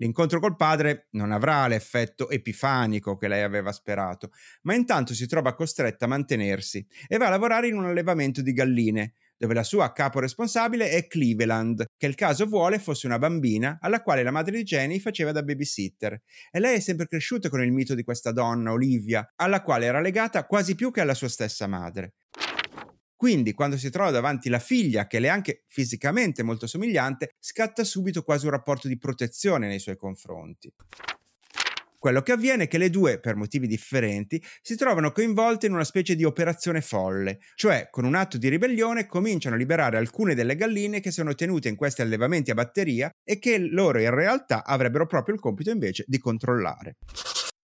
L'incontro 0.02 0.40
col 0.40 0.56
padre 0.56 1.10
non 1.12 1.32
avrà 1.32 1.68
l'effetto 1.68 2.32
epifanico 2.32 3.18
che 3.18 3.28
lei 3.28 3.44
aveva 3.44 3.72
sperato, 3.72 4.32
ma 4.64 4.74
intanto 4.74 5.14
si 5.14 5.28
trova 5.28 5.54
costretta 5.54 6.06
a 6.06 6.08
mantenersi 6.08 6.84
e 7.08 7.18
va 7.18 7.28
a 7.28 7.30
lavorare 7.30 7.68
in 7.68 7.78
un 7.78 7.86
allevamento 7.86 8.42
di 8.42 8.52
galline, 8.52 9.14
dove 9.38 9.54
la 9.54 9.62
sua 9.62 9.92
capo 9.92 10.20
responsabile 10.20 10.90
è 10.90 11.06
Cleveland, 11.06 11.86
che 11.96 12.08
il 12.08 12.16
caso 12.16 12.48
vuole 12.48 12.80
fosse 12.80 13.06
una 13.06 13.20
bambina 13.20 13.78
alla 13.80 14.02
quale 14.02 14.24
la 14.24 14.32
madre 14.32 14.58
di 14.58 14.64
Jenny 14.64 14.98
faceva 14.98 15.32
da 15.32 15.44
babysitter. 15.44 16.20
E 16.50 16.60
lei 16.60 16.78
è 16.78 16.80
sempre 16.80 17.06
cresciuta 17.06 17.50
con 17.50 17.62
il 17.62 17.72
mito 17.72 17.94
di 17.94 18.04
questa 18.04 18.32
donna, 18.32 18.72
Olivia, 18.72 19.34
alla 19.36 19.62
quale 19.62 19.86
era 19.86 20.02
legata 20.02 20.48
quasi 20.48 20.74
più 20.74 20.90
che 20.90 21.02
alla 21.02 21.14
sua 21.14 21.30
stessa 21.30 21.68
madre. 21.68 22.16
Quindi, 23.22 23.54
quando 23.54 23.78
si 23.78 23.92
trova 23.92 24.10
davanti 24.10 24.50
la 24.50 24.58
figlia, 24.58 25.06
che 25.06 25.20
le 25.20 25.28
è 25.28 25.30
anche 25.30 25.66
fisicamente 25.68 26.42
molto 26.42 26.66
somigliante, 26.66 27.36
scatta 27.40 27.84
subito 27.84 28.24
quasi 28.24 28.46
un 28.46 28.52
rapporto 28.52 28.88
di 28.88 28.98
protezione 28.98 29.68
nei 29.68 29.78
suoi 29.78 29.96
confronti. 29.96 30.74
Quello 32.00 32.24
che 32.24 32.32
avviene 32.32 32.64
è 32.64 32.68
che 32.68 32.80
le 32.80 32.90
due, 32.90 33.20
per 33.20 33.36
motivi 33.36 33.68
differenti, 33.68 34.44
si 34.64 34.76
trovano 34.76 35.12
coinvolte 35.12 35.68
in 35.68 35.74
una 35.74 35.84
specie 35.84 36.16
di 36.16 36.24
operazione 36.24 36.82
folle, 36.82 37.38
cioè 37.54 37.90
con 37.92 38.06
un 38.06 38.16
atto 38.16 38.40
di 38.40 38.50
ribellione 38.50 39.06
cominciano 39.06 39.54
a 39.54 39.60
liberare 39.60 39.98
alcune 39.98 40.34
delle 40.34 40.56
galline 40.56 41.00
che 41.00 41.12
sono 41.12 41.36
tenute 41.36 41.70
in 41.70 41.76
questi 41.76 42.02
allevamenti 42.02 42.50
a 42.50 42.56
batteria 42.56 43.12
e 43.24 43.38
che 43.38 43.60
loro 43.60 44.00
in 44.00 44.16
realtà 44.16 44.66
avrebbero 44.66 45.06
proprio 45.06 45.36
il 45.36 45.42
compito 45.42 45.70
invece 45.70 46.06
di 46.08 46.18
controllare. 46.18 46.98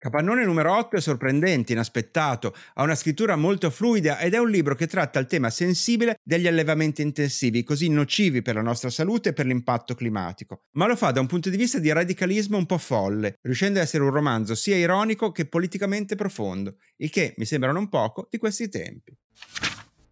Capannone 0.07 0.45
numero 0.45 0.73
8 0.73 0.99
è 0.99 1.01
sorprendente, 1.01 1.73
inaspettato, 1.73 2.55
ha 2.75 2.85
una 2.85 2.95
scrittura 2.95 3.35
molto 3.35 3.71
fluida 3.71 4.21
ed 4.21 4.35
è 4.35 4.39
un 4.39 4.49
libro 4.49 4.77
che 4.77 4.87
tratta 4.87 5.19
il 5.19 5.27
tema 5.27 5.51
sensibile 5.51 6.21
degli 6.23 6.47
allevamenti 6.47 7.03
intensivi, 7.03 7.65
così 7.65 7.89
nocivi 7.89 8.41
per 8.41 8.55
la 8.55 8.63
nostra 8.63 8.89
salute 8.89 9.31
e 9.31 9.33
per 9.33 9.47
l'impatto 9.47 9.97
climatico, 9.97 10.67
ma 10.75 10.87
lo 10.87 10.95
fa 10.95 11.11
da 11.11 11.19
un 11.19 11.27
punto 11.27 11.51
di 11.51 11.57
vista 11.57 11.81
di 11.81 11.91
radicalismo 11.91 12.57
un 12.57 12.67
po' 12.67 12.79
folle, 12.79 13.39
riuscendo 13.43 13.81
ad 13.81 13.85
essere 13.85 14.05
un 14.05 14.11
romanzo 14.11 14.55
sia 14.55 14.77
ironico 14.77 15.33
che 15.33 15.47
politicamente 15.47 16.15
profondo, 16.15 16.77
il 16.99 17.11
che 17.11 17.35
mi 17.39 17.45
sembra 17.45 17.73
non 17.73 17.89
poco 17.89 18.29
di 18.31 18.39
questi 18.39 18.69
tempi. 18.69 19.13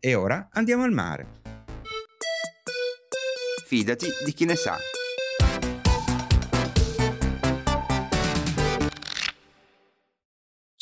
E 0.01 0.15
ora 0.17 0.49
andiamo 0.55 0.83
al 0.83 0.93
mare. 0.93 1.41
Fidati 3.65 4.09
di 4.25 4.33
chi 4.33 4.45
ne 4.45 4.57
sa. 4.57 4.77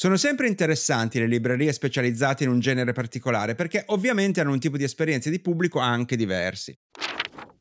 Sono 0.02 0.16
sempre 0.16 0.48
interessanti 0.48 1.20
le 1.20 1.28
librerie 1.28 1.72
specializzate 1.72 2.42
in 2.42 2.50
un 2.50 2.58
genere 2.58 2.90
particolare 2.90 3.54
perché 3.54 3.84
ovviamente 3.86 4.40
hanno 4.40 4.50
un 4.50 4.58
tipo 4.58 4.76
di 4.76 4.82
esperienze 4.82 5.30
di 5.30 5.40
pubblico 5.40 5.78
anche 5.78 6.16
diversi. 6.16 6.76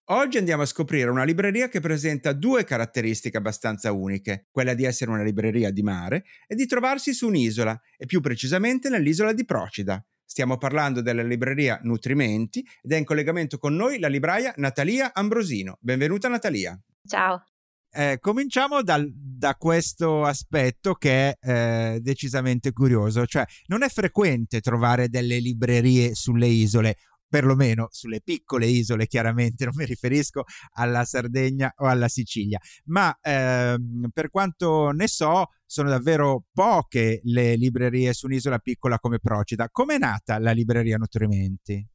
Oggi 0.06 0.40
andiamo 0.40 0.64
a 0.64 0.66
scoprire 0.66 1.12
una 1.12 1.24
libreria 1.24 1.70
che 1.70 1.82
presenta 1.82 2.34
due 2.34 2.64
caratteristiche 2.64 3.38
abbastanza 3.38 3.92
uniche, 3.92 4.48
quella 4.50 4.74
di 4.74 4.86
essere 4.86 5.12
una 5.12 5.22
libreria 5.22 5.70
di 5.70 5.84
mare 5.84 6.24
e 6.48 6.56
di 6.56 6.66
trovarsi 6.66 7.14
su 7.14 7.28
un'isola, 7.28 7.80
e 7.96 8.08
più 8.08 8.22
precisamente 8.22 8.90
nell'isola 8.90 9.34
di 9.34 9.46
Procida. 9.46 10.04
Stiamo 10.26 10.58
parlando 10.58 11.02
della 11.02 11.22
libreria 11.22 11.80
Nutrimenti 11.84 12.68
ed 12.82 12.92
è 12.92 12.96
in 12.96 13.06
collegamento 13.06 13.60
con 13.60 13.76
noi 13.76 14.00
la 14.00 14.08
libraia 14.08 14.52
Natalia 14.56 15.14
Ambrosino. 15.14 15.78
Benvenuta 15.80 16.28
Natalia. 16.28 16.76
Ciao. 17.06 17.44
Eh, 17.94 18.20
cominciamo 18.22 18.82
dal, 18.84 19.12
da 19.14 19.56
questo 19.56 20.24
aspetto 20.24 20.94
che 20.94 21.38
è 21.38 21.96
eh, 21.96 22.00
decisamente 22.00 22.72
curioso, 22.72 23.26
cioè 23.26 23.46
non 23.68 23.84
è 23.84 23.90
frequente 23.90 24.62
trovare 24.62 25.10
delle 25.10 25.40
librerie 25.40 26.16
sulle 26.16 26.48
isole 26.48 26.96
perlomeno 27.32 27.88
sulle 27.92 28.20
piccole 28.22 28.66
isole, 28.66 29.08
chiaramente 29.08 29.64
non 29.64 29.74
mi 29.76 29.86
riferisco 29.86 30.44
alla 30.74 31.06
Sardegna 31.06 31.74
o 31.78 31.86
alla 31.88 32.10
Sicilia, 32.10 32.60
ma 32.86 33.18
ehm, 33.22 34.10
per 34.14 34.30
quanto 34.30 34.92
ne 34.92 35.08
so 35.08 35.46
sono 35.66 35.90
davvero 35.90 36.44
poche 36.52 37.22
le 37.24 37.56
librerie 37.56 38.14
su 38.14 38.26
un'isola 38.26 38.60
piccola 38.60 39.00
come 39.00 39.20
Procida. 39.20 39.70
Com'è 39.70 39.98
nata 39.98 40.40
la 40.40 40.52
libreria 40.52 40.98
Nutrimenti? 40.98 41.88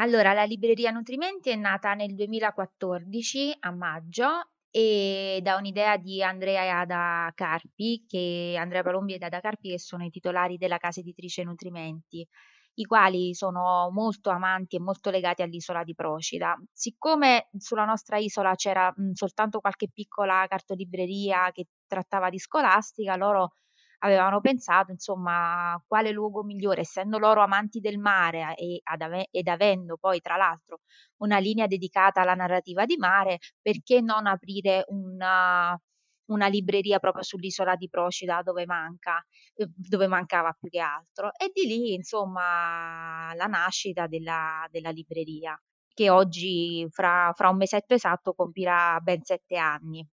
Allora, 0.00 0.32
la 0.32 0.44
libreria 0.44 0.90
Nutrimenti 0.92 1.50
è 1.50 1.56
nata 1.56 1.94
nel 1.94 2.14
2014 2.14 3.56
a 3.60 3.72
maggio 3.72 4.50
e 4.70 5.40
da 5.42 5.56
un'idea 5.56 5.96
di 5.96 6.22
Andrea 6.22 6.62
e 6.62 6.68
Ada 6.68 7.32
Carpi, 7.34 8.04
che 8.06 8.54
Andrea 8.56 8.82
Palombi 8.82 9.14
ed 9.14 9.22
Ada 9.24 9.40
Carpi 9.40 9.70
che 9.70 9.78
sono 9.80 10.04
i 10.04 10.10
titolari 10.10 10.56
della 10.56 10.76
casa 10.78 11.00
editrice 11.00 11.42
Nutrimenti 11.42 12.26
i 12.74 12.84
quali 12.84 13.34
sono 13.34 13.90
molto 13.92 14.30
amanti 14.30 14.76
e 14.76 14.80
molto 14.80 15.10
legati 15.10 15.42
all'isola 15.42 15.82
di 15.82 15.94
Procida. 15.96 16.56
Siccome 16.72 17.48
sulla 17.58 17.84
nostra 17.84 18.18
isola 18.18 18.54
c'era 18.54 18.92
mh, 18.94 19.12
soltanto 19.14 19.58
qualche 19.58 19.88
piccola 19.92 20.46
cartolibreria 20.48 21.50
che 21.50 21.66
trattava 21.88 22.30
di 22.30 22.38
scolastica, 22.38 23.16
loro 23.16 23.54
avevano 23.98 24.40
pensato, 24.40 24.92
insomma, 24.92 25.80
quale 25.86 26.10
luogo 26.12 26.42
migliore, 26.42 26.82
essendo 26.82 27.18
loro 27.18 27.42
amanti 27.42 27.80
del 27.80 27.98
mare 27.98 28.54
e 28.56 28.80
ave- 28.84 29.28
ed 29.30 29.48
avendo 29.48 29.96
poi, 29.98 30.20
tra 30.20 30.36
l'altro, 30.36 30.80
una 31.18 31.38
linea 31.38 31.66
dedicata 31.66 32.20
alla 32.20 32.34
narrativa 32.34 32.84
di 32.84 32.96
mare, 32.96 33.38
perché 33.60 34.00
non 34.00 34.26
aprire 34.26 34.84
una, 34.88 35.78
una 36.26 36.46
libreria 36.48 36.98
proprio 36.98 37.22
sull'isola 37.22 37.76
di 37.76 37.88
Procida 37.88 38.42
dove 38.42 38.66
manca, 38.66 39.24
eh, 39.54 39.68
dove 39.74 40.06
mancava 40.06 40.52
più 40.58 40.68
che 40.68 40.80
altro. 40.80 41.30
E 41.34 41.50
di 41.52 41.66
lì, 41.66 41.94
insomma, 41.94 43.32
la 43.34 43.46
nascita 43.46 44.06
della, 44.06 44.66
della 44.70 44.90
libreria, 44.90 45.60
che 45.94 46.10
oggi, 46.10 46.86
fra, 46.90 47.32
fra, 47.34 47.48
un 47.48 47.56
mesetto 47.56 47.94
esatto, 47.94 48.32
compirà 48.34 48.98
ben 49.00 49.22
sette 49.22 49.56
anni. 49.56 50.06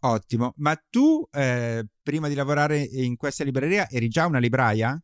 Ottimo, 0.00 0.54
ma 0.58 0.80
tu 0.88 1.26
eh, 1.32 1.84
prima 2.02 2.28
di 2.28 2.34
lavorare 2.34 2.78
in 2.78 3.16
questa 3.16 3.42
libreria 3.42 3.88
eri 3.90 4.08
già 4.08 4.26
una 4.26 4.38
libraia? 4.38 5.00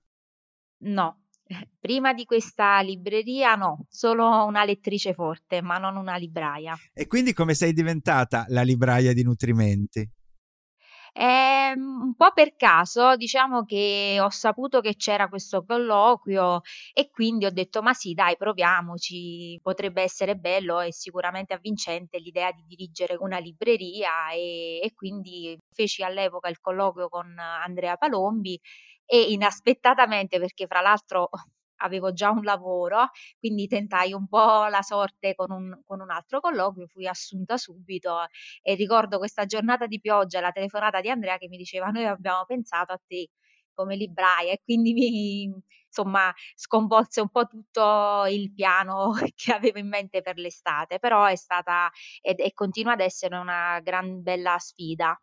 No, 0.84 1.24
prima 1.80 2.12
di 2.12 2.24
questa 2.24 2.80
libreria 2.80 3.56
no, 3.56 3.86
solo 3.88 4.44
una 4.44 4.64
lettrice 4.64 5.12
forte, 5.12 5.60
ma 5.62 5.78
non 5.78 5.96
una 5.96 6.16
libraia. 6.16 6.76
E 6.92 7.06
quindi 7.06 7.32
come 7.32 7.54
sei 7.54 7.72
diventata 7.72 8.44
la 8.48 8.62
libraia 8.62 9.12
di 9.12 9.24
nutrimenti? 9.24 10.08
Ehm, 11.16 12.00
un 12.02 12.14
po' 12.16 12.32
per 12.32 12.56
caso, 12.56 13.14
diciamo 13.14 13.64
che 13.64 14.18
ho 14.20 14.30
saputo 14.30 14.80
che 14.80 14.96
c'era 14.96 15.28
questo 15.28 15.64
colloquio 15.64 16.62
e 16.92 17.08
quindi 17.10 17.46
ho 17.46 17.50
detto: 17.52 17.82
"Ma 17.82 17.92
sì 17.94 18.14
dai 18.14 18.36
proviamoci, 18.36 19.60
potrebbe 19.62 20.02
essere 20.02 20.34
bello 20.34 20.80
e 20.80 20.92
sicuramente 20.92 21.54
avvincente 21.54 22.18
l'idea 22.18 22.50
di 22.50 22.64
dirigere 22.66 23.14
una 23.20 23.38
libreria", 23.38 24.30
e 24.32 24.80
e 24.82 24.92
quindi 24.92 25.56
feci 25.72 26.02
all'epoca 26.02 26.48
il 26.48 26.58
colloquio 26.60 27.08
con 27.08 27.38
Andrea 27.38 27.96
Palombi 27.96 28.60
e 29.06 29.30
inaspettatamente, 29.30 30.40
perché 30.40 30.66
fra 30.66 30.80
l'altro 30.80 31.28
avevo 31.84 32.12
già 32.12 32.30
un 32.30 32.42
lavoro, 32.42 33.10
quindi 33.38 33.66
tentai 33.66 34.12
un 34.12 34.26
po' 34.28 34.66
la 34.66 34.82
sorte 34.82 35.34
con 35.34 35.50
un, 35.50 35.80
con 35.84 36.00
un 36.00 36.10
altro 36.10 36.40
colloquio, 36.40 36.86
fui 36.86 37.06
assunta 37.06 37.56
subito 37.56 38.26
e 38.62 38.74
ricordo 38.74 39.18
questa 39.18 39.44
giornata 39.46 39.86
di 39.86 40.00
pioggia, 40.00 40.40
la 40.40 40.50
telefonata 40.52 41.00
di 41.00 41.10
Andrea 41.10 41.36
che 41.38 41.48
mi 41.48 41.56
diceva 41.56 41.88
noi 41.88 42.04
abbiamo 42.06 42.44
pensato 42.46 42.92
a 42.92 43.00
te 43.06 43.28
come 43.74 43.96
libraia 43.96 44.52
e 44.52 44.60
quindi 44.64 44.92
mi 44.92 45.42
insomma 45.88 46.32
sconvolse 46.54 47.20
un 47.20 47.28
po' 47.30 47.46
tutto 47.46 48.24
il 48.28 48.52
piano 48.52 49.12
che 49.34 49.52
avevo 49.52 49.78
in 49.78 49.88
mente 49.88 50.22
per 50.22 50.36
l'estate, 50.38 50.98
però 50.98 51.24
è 51.26 51.36
stata 51.36 51.90
e 52.20 52.52
continua 52.52 52.92
ad 52.92 53.00
essere 53.00 53.36
una 53.36 53.80
gran 53.80 54.22
bella 54.22 54.58
sfida. 54.58 55.18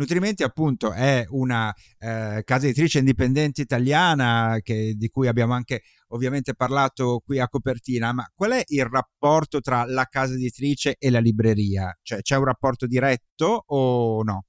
Nutrimenti 0.00 0.42
appunto 0.42 0.92
è 0.92 1.26
una 1.28 1.70
eh, 1.98 2.40
casa 2.46 2.64
editrice 2.64 3.00
indipendente 3.00 3.60
italiana 3.60 4.58
che, 4.62 4.94
di 4.96 5.10
cui 5.10 5.28
abbiamo 5.28 5.52
anche 5.52 5.82
ovviamente 6.08 6.54
parlato 6.54 7.20
qui 7.22 7.38
a 7.38 7.48
copertina, 7.48 8.10
ma 8.14 8.26
qual 8.34 8.52
è 8.52 8.62
il 8.68 8.86
rapporto 8.86 9.60
tra 9.60 9.84
la 9.84 10.06
casa 10.06 10.32
editrice 10.32 10.96
e 10.98 11.10
la 11.10 11.18
libreria? 11.18 11.94
Cioè 12.00 12.22
c'è 12.22 12.36
un 12.36 12.44
rapporto 12.44 12.86
diretto 12.86 13.64
o 13.66 14.22
no? 14.22 14.44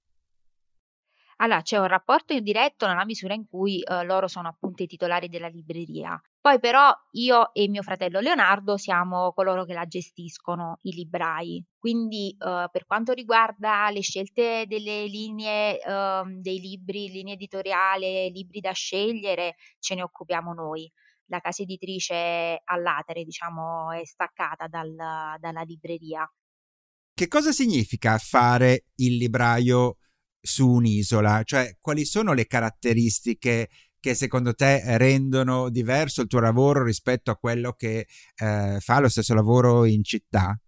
Allora, 1.41 1.63
c'è 1.63 1.79
un 1.79 1.87
rapporto 1.87 2.39
diretto 2.39 2.85
nella 2.85 3.03
misura 3.03 3.33
in 3.33 3.47
cui 3.47 3.81
eh, 3.81 4.03
loro 4.03 4.27
sono 4.27 4.47
appunto 4.47 4.83
i 4.83 4.87
titolari 4.87 5.27
della 5.27 5.47
libreria. 5.47 6.21
Poi 6.39 6.59
però 6.59 6.93
io 7.13 7.51
e 7.53 7.67
mio 7.67 7.81
fratello 7.81 8.19
Leonardo 8.19 8.77
siamo 8.77 9.33
coloro 9.33 9.65
che 9.65 9.73
la 9.73 9.87
gestiscono, 9.87 10.77
i 10.83 10.91
librai. 10.93 11.63
Quindi 11.79 12.29
eh, 12.29 12.69
per 12.71 12.85
quanto 12.85 13.13
riguarda 13.13 13.89
le 13.89 14.01
scelte 14.01 14.65
delle 14.67 15.05
linee 15.05 15.79
eh, 15.79 16.21
dei 16.41 16.59
libri, 16.59 17.09
linee 17.09 17.33
editoriali, 17.33 18.29
libri 18.31 18.59
da 18.59 18.71
scegliere, 18.71 19.55
ce 19.79 19.95
ne 19.95 20.03
occupiamo 20.03 20.53
noi. 20.53 20.91
La 21.25 21.39
casa 21.39 21.63
editrice 21.63 22.61
all'atere, 22.65 23.23
diciamo, 23.23 23.91
è 23.91 24.05
staccata 24.05 24.67
dal, 24.67 24.93
dalla 24.93 25.61
libreria. 25.61 26.31
Che 27.13 27.27
cosa 27.27 27.51
significa 27.51 28.17
fare 28.19 28.85
il 28.95 29.15
libraio 29.17 29.95
su 30.41 30.67
un'isola? 30.69 31.43
Cioè, 31.43 31.77
quali 31.79 32.05
sono 32.05 32.33
le 32.33 32.47
caratteristiche 32.47 33.69
che 33.99 34.15
secondo 34.15 34.53
te 34.55 34.97
rendono 34.97 35.69
diverso 35.69 36.21
il 36.21 36.27
tuo 36.27 36.39
lavoro 36.39 36.83
rispetto 36.83 37.29
a 37.31 37.37
quello 37.37 37.73
che 37.73 38.07
eh, 38.35 38.77
fa 38.79 38.99
lo 38.99 39.07
stesso 39.07 39.33
lavoro 39.33 39.85
in 39.85 40.03
città? 40.03 40.59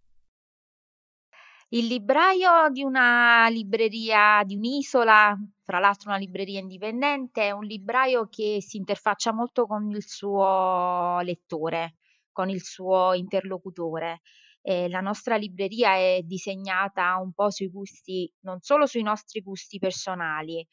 Il 1.69 1.87
libraio 1.87 2.69
di 2.69 2.83
una 2.83 3.47
libreria 3.49 4.43
di 4.45 4.55
un'isola, 4.55 5.35
fra 5.63 5.79
l'altro 5.79 6.11
una 6.11 6.19
libreria 6.19 6.59
indipendente, 6.59 7.47
è 7.47 7.51
un 7.51 7.63
libraio 7.63 8.27
che 8.29 8.59
si 8.61 8.77
interfaccia 8.77 9.33
molto 9.33 9.65
con 9.65 9.89
il 9.89 10.03
suo 10.05 11.19
lettore, 11.21 11.95
con 12.31 12.51
il 12.51 12.61
suo 12.61 13.13
interlocutore. 13.13 14.21
Eh, 14.65 14.87
la 14.87 15.01
nostra 15.01 15.35
libreria 15.35 15.95
è 15.95 16.21
disegnata 16.23 17.17
un 17.17 17.33
po' 17.33 17.51
sui 17.51 17.69
gusti, 17.69 18.31
non 18.41 18.61
solo 18.61 18.85
sui 18.85 19.03
nostri 19.03 19.41
gusti 19.41 19.77
personali 19.77 20.65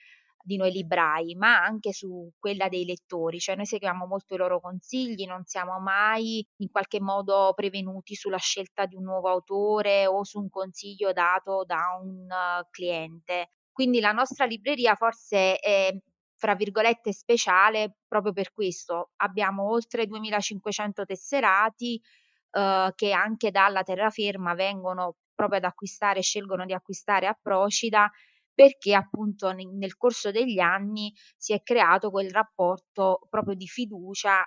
di 0.42 0.56
noi 0.56 0.70
librai, 0.70 1.34
ma 1.34 1.62
anche 1.62 1.92
su 1.92 2.30
quella 2.38 2.68
dei 2.68 2.84
lettori, 2.84 3.38
cioè 3.38 3.56
noi 3.56 3.66
seguiamo 3.66 4.06
molto 4.06 4.34
i 4.34 4.38
loro 4.38 4.60
consigli, 4.60 5.26
non 5.26 5.44
siamo 5.44 5.80
mai 5.80 6.46
in 6.58 6.70
qualche 6.70 7.00
modo 7.00 7.52
prevenuti 7.54 8.14
sulla 8.14 8.38
scelta 8.38 8.86
di 8.86 8.94
un 8.94 9.02
nuovo 9.02 9.28
autore 9.28 10.06
o 10.06 10.24
su 10.24 10.38
un 10.38 10.48
consiglio 10.48 11.12
dato 11.12 11.64
da 11.66 11.98
un 12.00 12.26
uh, 12.28 12.66
cliente. 12.70 13.50
Quindi 13.72 14.00
la 14.00 14.12
nostra 14.12 14.44
libreria 14.44 14.94
forse 14.94 15.56
è 15.56 15.92
fra 16.36 16.54
virgolette 16.54 17.12
speciale 17.12 17.96
proprio 18.08 18.32
per 18.32 18.52
questo. 18.52 19.10
Abbiamo 19.16 19.70
oltre 19.70 20.06
2500 20.06 21.04
tesserati 21.04 22.00
eh, 22.50 22.92
che 22.94 23.12
anche 23.12 23.50
dalla 23.50 23.82
terraferma 23.82 24.54
vengono 24.54 25.16
proprio 25.34 25.58
ad 25.58 25.64
acquistare, 25.64 26.20
scelgono 26.22 26.64
di 26.66 26.72
acquistare 26.72 27.26
a 27.26 27.38
Procida 27.40 28.10
perché 28.52 28.94
appunto 28.94 29.52
nel 29.52 29.96
corso 29.96 30.30
degli 30.30 30.58
anni 30.58 31.14
si 31.36 31.54
è 31.54 31.62
creato 31.62 32.10
quel 32.10 32.30
rapporto 32.30 33.20
proprio 33.30 33.54
di 33.54 33.66
fiducia 33.66 34.44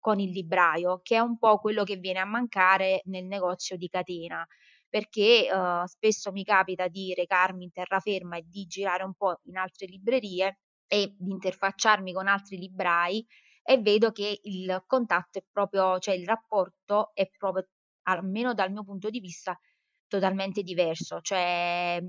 con 0.00 0.18
il 0.18 0.30
libraio, 0.30 1.00
che 1.02 1.16
è 1.16 1.20
un 1.20 1.38
po' 1.38 1.58
quello 1.58 1.84
che 1.84 1.96
viene 1.96 2.18
a 2.18 2.24
mancare 2.24 3.02
nel 3.04 3.26
negozio 3.26 3.76
di 3.76 3.88
catena, 3.88 4.44
perché 4.88 5.48
eh, 5.48 5.82
spesso 5.86 6.32
mi 6.32 6.42
capita 6.42 6.88
di 6.88 7.14
recarmi 7.14 7.64
in 7.64 7.72
terraferma 7.72 8.38
e 8.38 8.44
di 8.48 8.64
girare 8.64 9.04
un 9.04 9.14
po' 9.14 9.40
in 9.44 9.56
altre 9.56 9.86
librerie 9.86 10.58
e 10.86 11.14
di 11.16 11.30
interfacciarmi 11.30 12.12
con 12.12 12.26
altri 12.26 12.56
librai 12.58 13.24
e 13.64 13.78
vedo 13.78 14.12
che 14.12 14.40
il 14.42 14.84
contatto 14.86 15.38
è 15.38 15.44
proprio, 15.50 15.98
cioè 15.98 16.14
il 16.14 16.26
rapporto 16.26 17.10
è 17.14 17.28
proprio, 17.36 17.66
almeno 18.04 18.52
dal 18.54 18.70
mio 18.70 18.84
punto 18.84 19.08
di 19.10 19.20
vista, 19.20 19.58
totalmente 20.06 20.62
diverso. 20.62 21.20
Cioè 21.20 22.00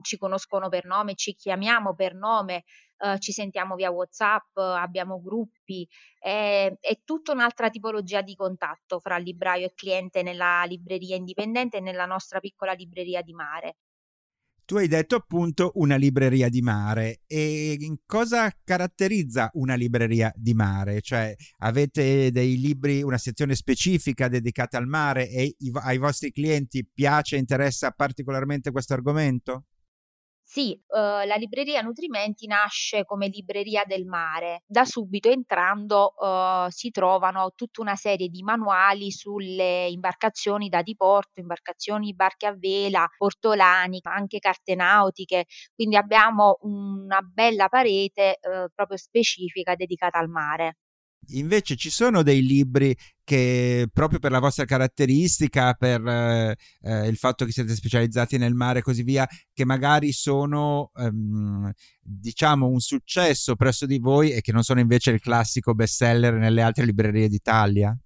ci 0.00 0.16
conoscono 0.16 0.68
per 0.68 0.86
nome, 0.86 1.14
ci 1.14 1.34
chiamiamo 1.34 1.94
per 1.94 2.14
nome, 2.14 2.64
eh, 2.98 3.18
ci 3.18 3.32
sentiamo 3.32 3.74
via 3.74 3.90
WhatsApp, 3.90 4.56
abbiamo 4.56 5.20
gruppi, 5.20 5.86
è, 6.18 6.72
è 6.80 7.00
tutta 7.04 7.32
un'altra 7.32 7.68
tipologia 7.68 8.22
di 8.22 8.34
contatto 8.34 9.00
fra 9.00 9.18
libraio 9.18 9.66
e 9.66 9.74
cliente 9.74 10.22
nella 10.22 10.64
libreria 10.64 11.16
indipendente 11.16 11.78
e 11.78 11.80
nella 11.80 12.06
nostra 12.06 12.40
piccola 12.40 12.72
libreria 12.72 13.22
di 13.22 13.34
mare. 13.34 13.76
Tu 14.64 14.76
hai 14.76 14.86
detto 14.86 15.16
appunto 15.16 15.72
una 15.74 15.96
libreria 15.96 16.48
di 16.48 16.62
mare 16.62 17.20
e 17.26 17.98
cosa 18.06 18.50
caratterizza 18.62 19.50
una 19.54 19.74
libreria 19.74 20.32
di 20.36 20.54
mare? 20.54 21.00
Cioè 21.00 21.34
avete 21.58 22.30
dei 22.30 22.58
libri, 22.58 23.02
una 23.02 23.18
sezione 23.18 23.54
specifica 23.54 24.28
dedicata 24.28 24.78
al 24.78 24.86
mare 24.86 25.28
e 25.28 25.56
ai 25.82 25.98
vostri 25.98 26.30
clienti 26.30 26.86
piace, 26.90 27.36
interessa 27.36 27.90
particolarmente 27.90 28.70
questo 28.70 28.94
argomento? 28.94 29.64
Sì, 30.54 30.78
uhm, 30.88 31.26
la 31.26 31.36
libreria 31.36 31.80
Nutrimenti 31.80 32.46
nasce 32.46 33.04
come 33.06 33.28
libreria 33.28 33.84
del 33.86 34.04
mare. 34.04 34.64
Da 34.66 34.84
subito 34.84 35.30
entrando, 35.30 36.12
uhm, 36.18 36.68
si 36.68 36.90
trovano 36.90 37.52
tutta 37.54 37.80
una 37.80 37.96
serie 37.96 38.28
di 38.28 38.42
manuali 38.42 39.10
sulle 39.10 39.86
imbarcazioni 39.88 40.68
da 40.68 40.82
diporto, 40.82 41.40
imbarcazioni, 41.40 42.12
barche 42.14 42.44
a 42.46 42.54
vela, 42.54 43.08
ortolani, 43.20 43.98
anche 44.02 44.40
carte 44.40 44.74
nautiche, 44.74 45.46
quindi 45.74 45.96
abbiamo 45.96 46.58
una 46.60 47.22
bella 47.22 47.68
parete, 47.70 48.38
uhm, 48.42 48.66
proprio 48.74 48.98
specifica 48.98 49.74
dedicata 49.74 50.18
al 50.18 50.28
mare. 50.28 50.74
Invece 51.28 51.76
ci 51.76 51.88
sono 51.88 52.22
dei 52.22 52.42
libri 52.42 52.94
che 53.22 53.88
proprio 53.92 54.18
per 54.18 54.32
la 54.32 54.40
vostra 54.40 54.64
caratteristica, 54.64 55.72
per 55.74 56.06
eh, 56.06 56.56
il 57.06 57.16
fatto 57.16 57.44
che 57.44 57.52
siete 57.52 57.74
specializzati 57.74 58.38
nel 58.38 58.54
mare 58.54 58.80
e 58.80 58.82
così 58.82 59.02
via, 59.02 59.26
che 59.52 59.64
magari 59.64 60.12
sono 60.12 60.90
ehm, 60.94 61.70
diciamo 62.00 62.66
un 62.66 62.80
successo 62.80 63.54
presso 63.54 63.86
di 63.86 63.98
voi 63.98 64.32
e 64.32 64.40
che 64.40 64.52
non 64.52 64.62
sono 64.62 64.80
invece 64.80 65.12
il 65.12 65.20
classico 65.20 65.74
bestseller 65.74 66.34
nelle 66.34 66.62
altre 66.62 66.84
librerie 66.84 67.28
d'Italia? 67.28 67.96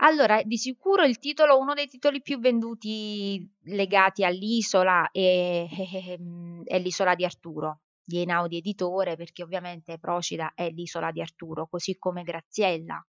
Allora, 0.00 0.42
di 0.42 0.58
sicuro 0.58 1.04
il 1.04 1.18
titolo 1.18 1.58
uno 1.58 1.72
dei 1.74 1.86
titoli 1.86 2.20
più 2.20 2.38
venduti 2.38 3.48
legati 3.64 4.24
all'isola 4.24 5.10
è, 5.10 5.66
è, 5.68 6.18
è 6.64 6.78
l'isola 6.78 7.14
di 7.14 7.24
Arturo 7.24 7.80
di 8.06 8.18
Einaudi 8.18 8.58
Editore, 8.58 9.16
perché 9.16 9.42
ovviamente 9.42 9.98
Procida 9.98 10.52
è 10.54 10.70
l'isola 10.70 11.10
di 11.10 11.20
Arturo, 11.20 11.66
così 11.66 11.98
come 11.98 12.22
Graziella. 12.22 13.04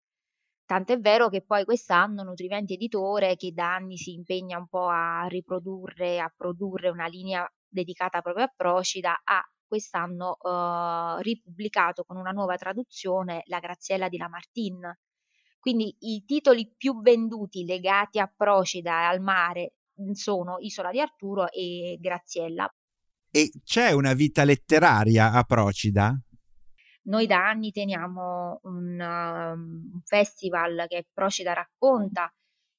Tant'è 0.67 0.99
vero 0.99 1.29
che 1.29 1.43
poi 1.45 1.65
quest'anno 1.65 2.23
Nutrimenti 2.23 2.75
Editore, 2.75 3.37
che 3.37 3.53
da 3.53 3.75
anni 3.75 3.97
si 3.97 4.13
impegna 4.13 4.57
un 4.57 4.69
po' 4.69 4.87
a 4.87 5.27
riprodurre, 5.29 6.21
a 6.21 6.33
produrre 6.35 6.89
una 6.89 7.07
linea 7.07 7.47
dedicata 7.69 8.23
proprio 8.23 8.45
a 8.45 8.53
Procida, 8.55 9.21
ha 9.23 9.43
quest'anno 9.67 10.37
eh, 10.41 11.23
ripubblicato 11.23 12.05
con 12.05 12.17
una 12.17 12.31
nuova 12.31 12.57
traduzione 12.57 13.43
La 13.47 13.59
Graziella 13.59 14.09
di 14.09 14.17
Lamartine. 14.17 15.01
Quindi 15.59 15.97
i 16.01 16.25
titoli 16.25 16.73
più 16.77 17.01
venduti 17.01 17.65
legati 17.65 18.21
a 18.21 18.33
Procida 18.35 19.03
e 19.03 19.05
al 19.05 19.21
mare 19.21 19.75
sono 20.13 20.57
Isola 20.61 20.91
di 20.91 21.01
Arturo 21.01 21.51
e 21.51 21.99
Graziella. 22.01 22.73
E 23.37 23.51
c'è 23.65 23.91
una 23.91 24.13
vita 24.13 24.45
letteraria 24.45 25.33
a 25.33 25.43
Procida? 25.43 26.17
Noi 27.07 27.27
da 27.27 27.49
anni 27.49 27.73
teniamo 27.73 28.61
un, 28.63 29.01
um, 29.01 29.91
un 29.93 30.01
festival 30.05 30.85
che 30.87 31.09
Procida 31.13 31.53
racconta 31.53 32.33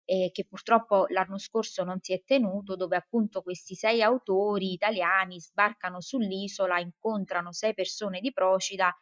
e 0.06 0.30
che 0.32 0.46
purtroppo 0.46 1.08
l'anno 1.10 1.38
scorso 1.40 1.84
non 1.84 1.98
si 2.00 2.14
è 2.14 2.24
tenuto, 2.24 2.78
dove 2.78 2.96
appunto 2.96 3.42
questi 3.42 3.76
sei 3.76 4.02
autori 4.02 4.72
italiani 4.72 5.42
sbarcano 5.42 6.00
sull'isola, 6.00 6.80
incontrano 6.80 7.52
sei 7.52 7.74
persone 7.74 8.22
di 8.22 8.32
Procida 8.32 8.98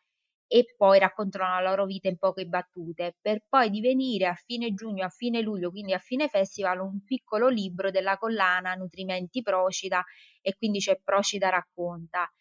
e 0.55 0.65
poi 0.77 0.99
raccontano 0.99 1.45
la 1.59 1.67
loro 1.67 1.85
vita 1.85 2.07
in 2.09 2.17
poche 2.19 2.45
battute, 2.45 3.17
per 3.19 3.43
poi 3.49 3.71
divenire 3.71 4.27
a 4.27 4.35
fine 4.35 4.71
giugno, 4.75 5.03
a 5.03 5.09
fine 5.09 5.41
luglio, 5.41 5.71
quindi 5.71 5.93
a 5.93 5.97
fine 5.97 6.27
festival, 6.27 6.79
un 6.79 7.03
piccolo 7.03 7.47
libro 7.49 7.89
della 7.89 8.17
collana 8.17 8.75
Nutrimenti 8.75 9.41
Procida 9.41 10.03
e 10.41 10.55
quindi 10.55 10.77
c'è 10.77 10.99
Procida 11.03 11.49
racconta. 11.49 12.31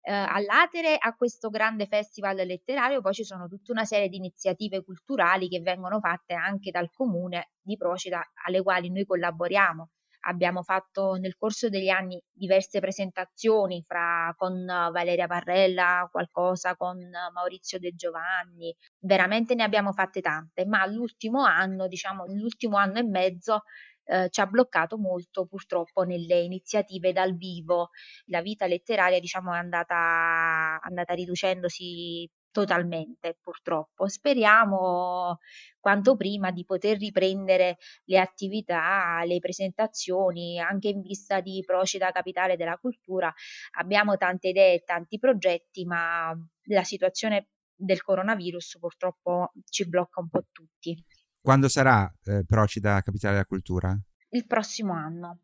Eh, 0.00 0.12
all'atere 0.12 0.96
a 0.98 1.14
questo 1.14 1.48
grande 1.48 1.86
festival 1.86 2.36
letterario 2.36 3.00
poi 3.00 3.12
ci 3.14 3.24
sono 3.24 3.46
tutta 3.48 3.70
una 3.72 3.84
serie 3.84 4.08
di 4.08 4.16
iniziative 4.16 4.82
culturali 4.82 5.48
che 5.48 5.60
vengono 5.60 6.00
fatte 6.00 6.34
anche 6.34 6.70
dal 6.72 6.90
comune 6.90 7.52
di 7.62 7.76
Procida 7.76 8.20
alle 8.46 8.62
quali 8.62 8.90
noi 8.90 9.04
collaboriamo 9.06 9.90
abbiamo 10.26 10.62
fatto 10.62 11.14
nel 11.14 11.36
corso 11.36 11.68
degli 11.68 11.88
anni 11.88 12.20
diverse 12.32 12.80
presentazioni 12.80 13.82
fra, 13.86 14.32
con 14.36 14.64
Valeria 14.64 15.26
Parrella, 15.26 16.08
qualcosa 16.10 16.76
con 16.76 16.98
Maurizio 17.32 17.78
De 17.78 17.92
Giovanni, 17.94 18.74
veramente 18.98 19.54
ne 19.54 19.62
abbiamo 19.62 19.92
fatte 19.92 20.20
tante, 20.20 20.66
ma 20.66 20.84
l'ultimo 20.86 21.42
anno, 21.42 21.86
diciamo 21.88 22.24
l'ultimo 22.26 22.76
anno 22.76 22.98
e 22.98 23.04
mezzo 23.04 23.62
eh, 24.04 24.28
ci 24.30 24.40
ha 24.40 24.46
bloccato 24.46 24.98
molto 24.98 25.46
purtroppo 25.46 26.02
nelle 26.02 26.40
iniziative 26.40 27.12
dal 27.12 27.36
vivo. 27.36 27.90
La 28.26 28.42
vita 28.42 28.66
letteraria 28.66 29.18
diciamo 29.20 29.52
è 29.54 29.58
andata, 29.58 30.80
andata 30.82 31.14
riducendosi 31.14 32.28
totalmente 32.54 33.36
purtroppo. 33.42 34.06
Speriamo 34.06 35.40
quanto 35.80 36.14
prima 36.14 36.52
di 36.52 36.64
poter 36.64 36.98
riprendere 36.98 37.78
le 38.04 38.20
attività, 38.20 39.24
le 39.24 39.40
presentazioni, 39.40 40.60
anche 40.60 40.88
in 40.88 41.00
vista 41.00 41.40
di 41.40 41.64
Procida 41.66 42.12
Capitale 42.12 42.56
della 42.56 42.78
Cultura. 42.78 43.34
Abbiamo 43.72 44.16
tante 44.16 44.50
idee, 44.50 44.84
tanti 44.84 45.18
progetti, 45.18 45.84
ma 45.84 46.32
la 46.68 46.84
situazione 46.84 47.48
del 47.74 48.02
coronavirus 48.02 48.78
purtroppo 48.78 49.50
ci 49.68 49.88
blocca 49.88 50.20
un 50.20 50.28
po' 50.28 50.46
tutti. 50.52 51.04
Quando 51.40 51.68
sarà 51.68 52.08
eh, 52.22 52.44
Procida 52.46 53.00
Capitale 53.00 53.32
della 53.34 53.46
Cultura? 53.46 53.98
Il 54.28 54.46
prossimo 54.46 54.92
anno 54.92 55.40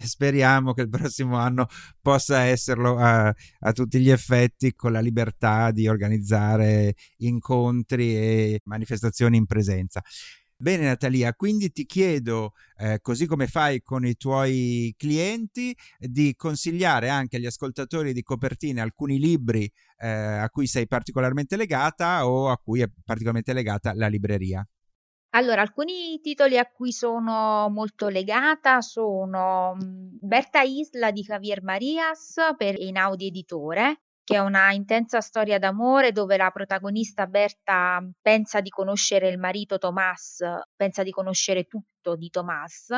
speriamo 0.06 0.72
che 0.72 0.82
il 0.82 0.88
prossimo 0.88 1.36
anno 1.36 1.66
possa 2.00 2.42
esserlo 2.44 2.96
a, 2.96 3.26
a, 3.26 3.72
tutti 3.72 4.00
gli 4.00 4.10
effetti 4.10 4.74
con 4.74 4.92
la 4.92 5.00
libertà 5.00 5.70
di 5.70 5.88
organizzare 5.88 6.94
incontri 7.18 8.16
e 8.16 8.60
manifestazioni 8.64 9.36
in 9.36 9.46
presenza. 9.46 10.02
Bene 10.56 10.84
Natalia, 10.84 11.32
quindi 11.32 11.72
ti 11.72 11.86
chiedo, 11.86 12.52
eh, 12.76 12.98
così 13.00 13.24
come 13.24 13.46
fai 13.46 13.80
con 13.80 14.04
i 14.04 14.14
tuoi 14.16 14.94
clienti, 14.94 15.74
di 15.98 16.34
consigliare 16.36 17.08
anche 17.08 17.38
agli 17.38 17.46
ascoltatori 17.46 18.12
di 18.12 18.22
copertine 18.22 18.82
alcuni 18.82 19.18
libri 19.18 19.70
eh, 19.96 20.08
a 20.08 20.50
cui 20.50 20.66
sei 20.66 20.86
particolarmente 20.86 21.56
legata 21.56 22.26
o 22.26 22.50
a 22.50 22.58
cui 22.58 22.82
è 22.82 22.90
particolarmente 23.02 23.54
legata 23.54 23.94
la 23.94 24.08
libreria. 24.08 24.66
Allora, 25.32 25.60
alcuni 25.62 26.20
titoli 26.20 26.58
a 26.58 26.66
cui 26.66 26.92
sono 26.92 27.68
molto 27.70 28.08
legata 28.08 28.80
sono 28.80 29.74
mhmm, 29.76 30.18
Berta 30.20 30.60
Isla 30.62 31.10
di 31.12 31.22
Javier 31.22 31.62
Marias 31.62 32.34
per 32.56 32.74
Einaudi 32.76 33.26
Editore, 33.28 34.00
che 34.24 34.34
è 34.36 34.38
una 34.40 34.72
intensa 34.72 35.20
storia 35.20 35.58
d'amore 35.58 36.10
dove 36.12 36.36
la 36.36 36.50
protagonista 36.50 37.26
Berta 37.26 38.00
pensa 38.20 38.60
di 38.60 38.70
conoscere 38.70 39.28
il 39.28 39.38
marito 39.38 39.78
Tomas, 39.78 40.42
pensa 40.74 41.02
di 41.04 41.10
conoscere 41.12 41.64
tutto 41.64 41.89
di 42.16 42.30
Tomas, 42.30 42.88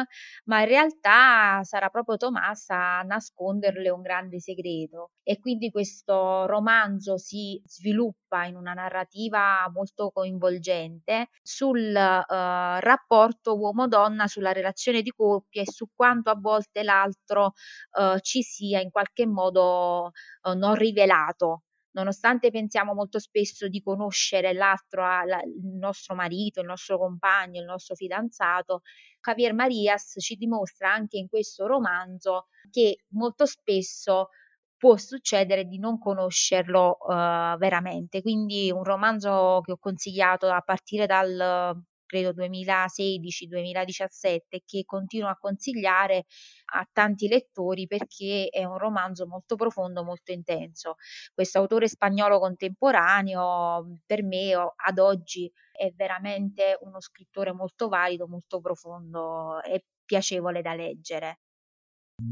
ma 0.44 0.60
in 0.60 0.66
realtà 0.66 1.62
sarà 1.64 1.88
proprio 1.88 2.16
Tomas 2.16 2.70
a 2.70 3.02
nasconderle 3.02 3.90
un 3.90 4.00
grande 4.02 4.40
segreto. 4.40 5.10
E 5.22 5.38
quindi 5.38 5.70
questo 5.70 6.46
romanzo 6.46 7.16
si 7.18 7.60
sviluppa 7.64 8.44
in 8.44 8.56
una 8.56 8.72
narrativa 8.72 9.68
molto 9.72 10.10
coinvolgente 10.10 11.28
sul 11.42 11.92
uh, 11.94 12.80
rapporto 12.80 13.58
uomo-donna, 13.58 14.26
sulla 14.26 14.52
relazione 14.52 15.02
di 15.02 15.10
coppia 15.10 15.62
e 15.62 15.70
su 15.70 15.86
quanto 15.94 16.30
a 16.30 16.36
volte 16.38 16.82
l'altro 16.82 17.52
uh, 17.98 18.18
ci 18.20 18.42
sia 18.42 18.80
in 18.80 18.90
qualche 18.90 19.26
modo 19.26 20.10
uh, 20.42 20.56
non 20.56 20.74
rivelato 20.74 21.62
nonostante 21.92 22.50
pensiamo 22.50 22.94
molto 22.94 23.18
spesso 23.18 23.68
di 23.68 23.80
conoscere 23.82 24.52
l'altro, 24.52 25.02
la, 25.02 25.40
il 25.42 25.76
nostro 25.76 26.14
marito, 26.14 26.60
il 26.60 26.66
nostro 26.66 26.98
compagno, 26.98 27.60
il 27.60 27.66
nostro 27.66 27.94
fidanzato, 27.94 28.82
Javier 29.20 29.54
Marias 29.54 30.16
ci 30.18 30.34
dimostra 30.34 30.92
anche 30.92 31.16
in 31.16 31.28
questo 31.28 31.66
romanzo 31.66 32.48
che 32.70 33.04
molto 33.10 33.46
spesso 33.46 34.28
può 34.76 34.96
succedere 34.96 35.64
di 35.64 35.78
non 35.78 35.98
conoscerlo 35.98 36.96
uh, 37.00 37.56
veramente. 37.56 38.20
Quindi 38.20 38.72
un 38.72 38.82
romanzo 38.82 39.60
che 39.62 39.72
ho 39.72 39.78
consigliato 39.78 40.48
a 40.48 40.60
partire 40.60 41.06
dal 41.06 41.80
credo 42.12 42.34
2016-2017 42.34 44.58
che 44.66 44.84
continuo 44.84 45.30
a 45.30 45.38
consigliare 45.38 46.26
a 46.74 46.86
tanti 46.92 47.26
lettori 47.26 47.86
perché 47.86 48.48
è 48.50 48.64
un 48.64 48.76
romanzo 48.76 49.26
molto 49.26 49.56
profondo, 49.56 50.04
molto 50.04 50.30
intenso. 50.30 50.96
Questo 51.32 51.58
autore 51.58 51.88
spagnolo 51.88 52.38
contemporaneo 52.38 54.00
per 54.04 54.22
me 54.24 54.52
ad 54.52 54.98
oggi 54.98 55.50
è 55.72 55.90
veramente 55.96 56.76
uno 56.82 57.00
scrittore 57.00 57.54
molto 57.54 57.88
valido, 57.88 58.28
molto 58.28 58.60
profondo 58.60 59.62
e 59.62 59.86
piacevole 60.04 60.60
da 60.60 60.74
leggere. 60.74 61.38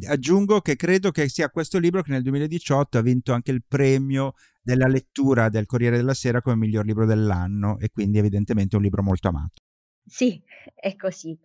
Aggiungo 0.07 0.61
che 0.61 0.77
credo 0.77 1.11
che 1.11 1.27
sia 1.31 1.49
questo 1.49 1.79
libro 1.79 2.03
che 2.03 2.11
nel 2.12 2.23
2018 2.23 2.99
ha 2.99 3.01
vinto 3.01 3.33
anche 3.33 3.51
il 3.51 3.64
premio 3.66 4.35
della 4.62 4.87
lettura 4.87 5.49
del 5.49 5.66
Corriere 5.66 5.97
della 5.97 6.14
Sera 6.14 6.43
come 6.43 6.57
miglior 6.57 6.85
libro 6.85 7.07
dell'anno 7.07 7.79
e 7.79 7.88
quindi 7.88 8.19
evidentemente 8.19 8.75
è 8.75 8.79
un 8.79 8.85
libro 8.85 9.03
molto 9.03 9.29
amato. 9.29 9.62
Sì, 10.11 10.42
è 10.75 10.96
così. 10.96 11.38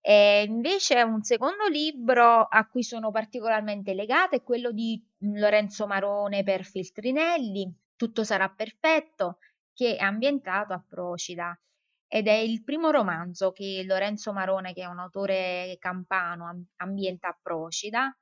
E 0.00 0.44
invece 0.48 1.02
un 1.02 1.22
secondo 1.22 1.66
libro 1.68 2.42
a 2.44 2.66
cui 2.66 2.82
sono 2.82 3.10
particolarmente 3.10 3.92
legata 3.92 4.36
è 4.36 4.42
quello 4.42 4.72
di 4.72 5.02
Lorenzo 5.18 5.86
Marone 5.86 6.42
per 6.42 6.64
Feltrinelli, 6.64 7.70
Tutto 7.96 8.22
sarà 8.24 8.48
perfetto, 8.48 9.38
che 9.74 9.96
è 9.96 10.02
ambientato 10.02 10.72
a 10.72 10.82
Procida 10.88 11.58
ed 12.06 12.26
è 12.28 12.32
il 12.32 12.62
primo 12.64 12.90
romanzo 12.90 13.50
che 13.52 13.82
Lorenzo 13.84 14.32
Marone, 14.32 14.72
che 14.72 14.82
è 14.82 14.86
un 14.86 15.00
autore 15.00 15.76
campano, 15.78 16.64
ambienta 16.76 17.28
a 17.28 17.38
Procida, 17.42 18.16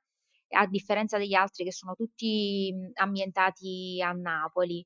a 0.49 0.65
differenza 0.67 1.17
degli 1.17 1.33
altri 1.35 1.63
che 1.63 1.71
sono 1.71 1.93
tutti 1.95 2.73
ambientati 2.95 4.01
a 4.03 4.11
Napoli. 4.13 4.85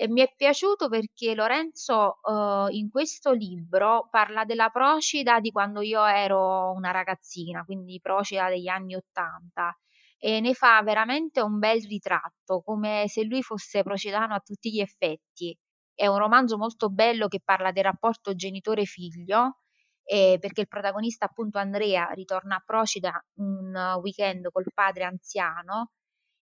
E 0.00 0.06
mi 0.06 0.20
è 0.20 0.32
piaciuto 0.36 0.88
perché 0.88 1.34
Lorenzo 1.34 2.20
uh, 2.22 2.68
in 2.68 2.88
questo 2.88 3.32
libro 3.32 4.06
parla 4.12 4.44
della 4.44 4.68
Procida 4.68 5.40
di 5.40 5.50
quando 5.50 5.80
io 5.80 6.04
ero 6.04 6.70
una 6.70 6.92
ragazzina, 6.92 7.64
quindi 7.64 7.98
Procida 8.00 8.48
degli 8.48 8.68
anni 8.68 8.94
Ottanta, 8.94 9.76
e 10.16 10.38
ne 10.38 10.54
fa 10.54 10.80
veramente 10.84 11.40
un 11.40 11.58
bel 11.58 11.82
ritratto, 11.82 12.60
come 12.60 13.06
se 13.08 13.24
lui 13.24 13.42
fosse 13.42 13.82
procidano 13.82 14.34
a 14.34 14.38
tutti 14.38 14.70
gli 14.70 14.78
effetti. 14.78 15.58
È 15.92 16.06
un 16.06 16.18
romanzo 16.18 16.56
molto 16.56 16.90
bello 16.90 17.26
che 17.26 17.40
parla 17.44 17.72
del 17.72 17.82
rapporto 17.82 18.36
genitore-figlio, 18.36 19.62
eh, 20.04 20.38
perché 20.40 20.60
il 20.60 20.68
protagonista, 20.68 21.26
appunto 21.26 21.58
Andrea, 21.58 22.10
ritorna 22.12 22.54
a 22.54 22.62
Procida 22.64 23.20
un 23.38 23.98
weekend 24.00 24.48
col 24.52 24.66
padre 24.72 25.02
anziano 25.02 25.90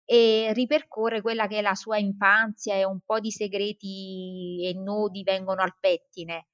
e 0.06 0.52
ripercorre 0.54 1.22
quella 1.22 1.48
che 1.48 1.58
è 1.58 1.62
la 1.62 1.76
sua 1.76 1.98
infanzia 1.98 2.76
e 2.76 2.86
un 2.86 3.00
po' 3.04 3.20
di 3.20 3.32
segreti 3.32 4.62
e 4.64 4.74
nodi 4.74 5.24
vengono 5.24 5.62
al 5.62 5.76
pettine. 5.80 6.48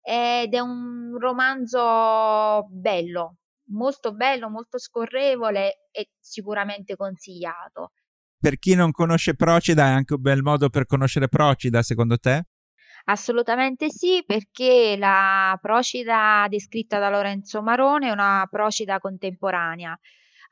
Ed 0.00 0.52
è 0.54 0.58
un 0.60 1.16
romanzo 1.18 2.66
bello, 2.70 3.36
molto 3.68 4.12
bello, 4.12 4.50
molto 4.50 4.78
scorrevole 4.78 5.88
e 5.90 6.10
sicuramente 6.18 6.96
consigliato 6.96 7.92
per 8.44 8.58
chi 8.58 8.74
non 8.74 8.90
conosce 8.90 9.34
Procida 9.34 9.86
è 9.86 9.90
anche 9.92 10.12
un 10.12 10.20
bel 10.20 10.42
modo 10.42 10.68
per 10.68 10.84
conoscere 10.84 11.28
Procida, 11.28 11.80
secondo 11.80 12.18
te? 12.18 12.44
Assolutamente 13.04 13.88
sì, 13.88 14.22
perché 14.26 14.96
la 14.98 15.58
Procida 15.62 16.44
descritta 16.50 16.98
da 16.98 17.08
Lorenzo 17.08 17.62
Marone 17.62 18.08
è 18.08 18.10
una 18.10 18.46
Procida 18.50 18.98
contemporanea 18.98 19.98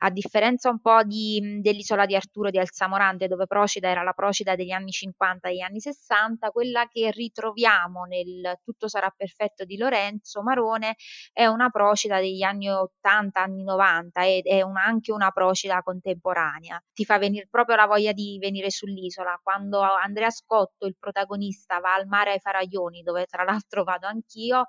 a 0.05 0.09
differenza 0.09 0.69
un 0.69 0.79
po' 0.79 1.01
di, 1.03 1.59
dell'isola 1.61 2.05
di 2.05 2.15
Arturo 2.15 2.49
di 2.49 2.59
Alsamorante, 2.59 3.27
dove 3.27 3.45
Procida 3.45 3.87
era 3.87 4.03
la 4.03 4.11
Procida 4.11 4.55
degli 4.55 4.71
anni 4.71 4.91
50 4.91 5.47
e 5.47 5.51
degli 5.51 5.61
anni 5.61 5.79
60, 5.79 6.49
quella 6.49 6.87
che 6.87 7.09
ritroviamo 7.11 8.03
nel 8.03 8.59
Tutto 8.63 8.89
sarà 8.89 9.09
perfetto 9.15 9.63
di 9.63 9.77
Lorenzo 9.77 10.41
Marone 10.41 10.95
è 11.31 11.45
una 11.45 11.69
Procida 11.69 12.19
degli 12.19 12.43
anni 12.43 12.69
80, 12.69 13.41
anni 13.41 13.63
90 13.63 14.25
ed 14.25 14.45
è 14.45 14.61
una, 14.61 14.83
anche 14.83 15.13
una 15.13 15.31
Procida 15.31 15.81
contemporanea. 15.81 16.83
Ti 16.91 17.05
fa 17.05 17.17
venire 17.17 17.47
proprio 17.49 17.77
la 17.77 17.85
voglia 17.85 18.11
di 18.11 18.37
venire 18.41 18.69
sull'isola. 18.69 19.39
Quando 19.41 19.79
Andrea 19.79 20.29
Scotto, 20.29 20.85
il 20.85 20.97
protagonista, 20.99 21.79
va 21.79 21.93
al 21.93 22.07
mare 22.07 22.31
ai 22.31 22.39
Faraglioni, 22.39 23.03
dove 23.03 23.25
tra 23.25 23.43
l'altro 23.43 23.83
vado 23.83 24.07
anch'io, 24.07 24.65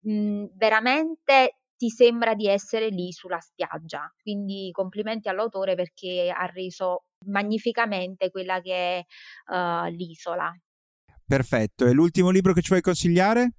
mh, 0.00 0.46
veramente 0.54 1.56
ti 1.76 1.90
sembra 1.90 2.34
di 2.34 2.48
essere 2.48 2.88
lì 2.88 3.12
sulla 3.12 3.40
spiaggia. 3.40 4.12
Quindi 4.20 4.70
complimenti 4.72 5.28
all'autore 5.28 5.74
perché 5.74 6.32
ha 6.34 6.46
reso 6.46 7.04
magnificamente 7.26 8.30
quella 8.30 8.60
che 8.60 8.98
è 8.98 9.04
uh, 9.52 9.88
l'isola. 9.90 10.52
Perfetto, 11.26 11.86
e 11.86 11.92
l'ultimo 11.92 12.30
libro 12.30 12.52
che 12.52 12.62
ci 12.62 12.68
vuoi 12.68 12.82
consigliare? 12.82 13.52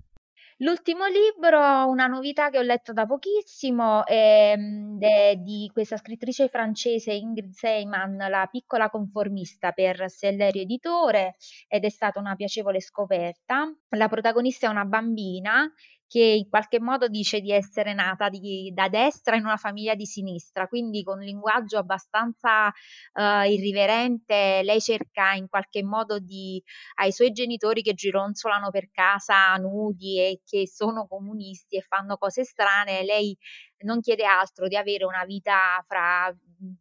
L'ultimo 0.61 1.05
libro, 1.05 1.87
una 1.87 2.07
novità 2.07 2.49
che 2.49 2.57
ho 2.57 2.63
letto 2.63 2.91
da 2.91 3.05
pochissimo, 3.05 4.03
è, 4.07 4.57
è, 4.97 5.35
di 5.35 5.69
questa 5.71 5.97
scrittrice 5.97 6.47
francese 6.47 7.13
Ingrid 7.13 7.51
Seyman, 7.51 8.17
La 8.17 8.47
piccola 8.49 8.89
conformista 8.89 9.71
per 9.71 10.09
Sellerio 10.09 10.63
Editore 10.63 11.35
ed 11.67 11.83
è 11.83 11.89
stata 11.89 12.19
una 12.19 12.33
piacevole 12.33 12.81
scoperta. 12.81 13.71
La 13.89 14.07
protagonista 14.07 14.65
è 14.65 14.71
una 14.71 14.85
bambina 14.85 15.71
che 16.07 16.19
in 16.19 16.49
qualche 16.49 16.79
modo 16.79 17.07
dice 17.07 17.41
di 17.41 17.51
essere 17.51 17.93
nata 17.93 18.29
di, 18.29 18.71
da 18.73 18.87
destra 18.87 19.35
in 19.35 19.43
una 19.43 19.57
famiglia 19.57 19.93
di 19.93 20.05
sinistra, 20.05 20.67
quindi 20.67 21.03
con 21.03 21.19
un 21.19 21.25
linguaggio 21.25 21.77
abbastanza 21.77 22.67
uh, 22.67 23.43
irriverente, 23.45 24.61
lei 24.63 24.79
cerca 24.79 25.33
in 25.33 25.47
qualche 25.49 25.83
modo 25.83 26.19
di 26.19 26.61
ai 26.95 27.11
suoi 27.11 27.31
genitori 27.31 27.81
che 27.81 27.93
gironzolano 27.93 28.69
per 28.71 28.89
casa 28.91 29.55
nudi 29.57 30.19
e 30.19 30.41
che 30.45 30.67
sono 30.67 31.07
comunisti 31.07 31.77
e 31.77 31.81
fanno 31.81 32.17
cose 32.17 32.43
strane, 32.43 33.03
lei 33.03 33.37
non 33.79 33.99
chiede 33.99 34.25
altro 34.25 34.67
di 34.67 34.75
avere 34.75 35.05
una 35.05 35.25
vita 35.25 35.83
fra 35.87 36.33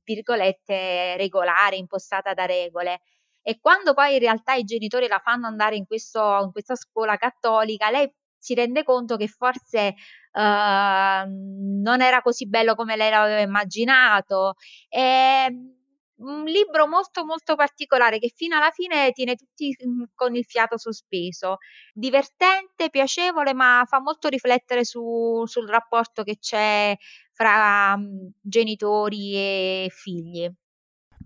virgolette 0.04 1.16
regolare, 1.16 1.76
impostata 1.76 2.32
da 2.32 2.46
regole. 2.46 3.00
E 3.42 3.58
quando 3.60 3.94
poi 3.94 4.14
in 4.14 4.18
realtà 4.18 4.54
i 4.54 4.64
genitori 4.64 5.06
la 5.06 5.20
fanno 5.22 5.46
andare 5.46 5.76
in, 5.76 5.86
questo, 5.86 6.40
in 6.42 6.50
questa 6.52 6.74
scuola 6.74 7.16
cattolica, 7.16 7.90
lei 7.90 8.12
si 8.38 8.54
rende 8.54 8.84
conto 8.84 9.16
che 9.16 9.28
forse 9.28 9.94
uh, 10.32 11.28
non 11.28 12.00
era 12.00 12.22
così 12.22 12.48
bello 12.48 12.74
come 12.74 12.96
lei 12.96 13.10
l'aveva 13.10 13.40
immaginato. 13.40 14.54
È 14.88 15.48
un 16.18 16.44
libro 16.44 16.86
molto 16.86 17.24
molto 17.26 17.56
particolare 17.56 18.18
che 18.18 18.32
fino 18.34 18.56
alla 18.56 18.70
fine 18.70 19.12
tiene 19.12 19.34
tutti 19.36 19.76
mm, 19.86 20.04
con 20.14 20.34
il 20.34 20.44
fiato 20.44 20.78
sospeso, 20.78 21.58
divertente, 21.92 22.90
piacevole, 22.90 23.52
ma 23.52 23.84
fa 23.86 24.00
molto 24.00 24.28
riflettere 24.28 24.84
su, 24.84 25.44
sul 25.46 25.68
rapporto 25.68 26.22
che 26.22 26.38
c'è 26.38 26.96
fra 27.32 27.94
um, 27.96 28.30
genitori 28.40 29.34
e 29.34 29.88
figli. 29.90 30.50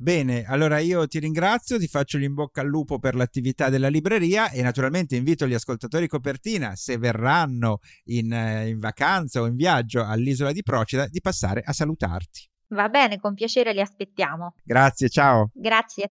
Bene, 0.03 0.45
allora 0.45 0.79
io 0.79 1.07
ti 1.07 1.19
ringrazio, 1.19 1.79
ti 1.79 1.87
faccio 1.87 2.17
l'in 2.17 2.33
bocca 2.33 2.63
al 2.63 2.67
lupo 2.67 2.99
per 2.99 3.15
l'attività 3.15 3.69
della 3.69 3.89
libreria 3.89 4.51
e 4.51 4.63
naturalmente 4.63 5.15
invito 5.15 5.47
gli 5.47 5.53
ascoltatori 5.53 6.09
copertina, 6.09 6.75
se 6.75 6.97
verranno 6.97 7.81
in, 8.05 8.33
eh, 8.33 8.69
in 8.69 8.79
vacanza 8.79 9.43
o 9.43 9.47
in 9.47 9.57
viaggio 9.57 10.03
all'isola 10.03 10.53
di 10.53 10.63
Procida, 10.63 11.07
di 11.07 11.21
passare 11.21 11.61
a 11.63 11.75
salutarti. 11.75 12.49
Va 12.69 12.89
bene, 12.89 13.21
con 13.21 13.35
piacere 13.35 13.75
li 13.75 13.81
aspettiamo. 13.83 14.55
Grazie, 14.65 15.11
ciao. 15.11 15.51
Grazie. 15.53 16.13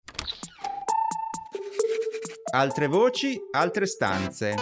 Altre 2.54 2.88
voci, 2.88 3.38
altre 3.52 3.86
stanze. 3.86 4.56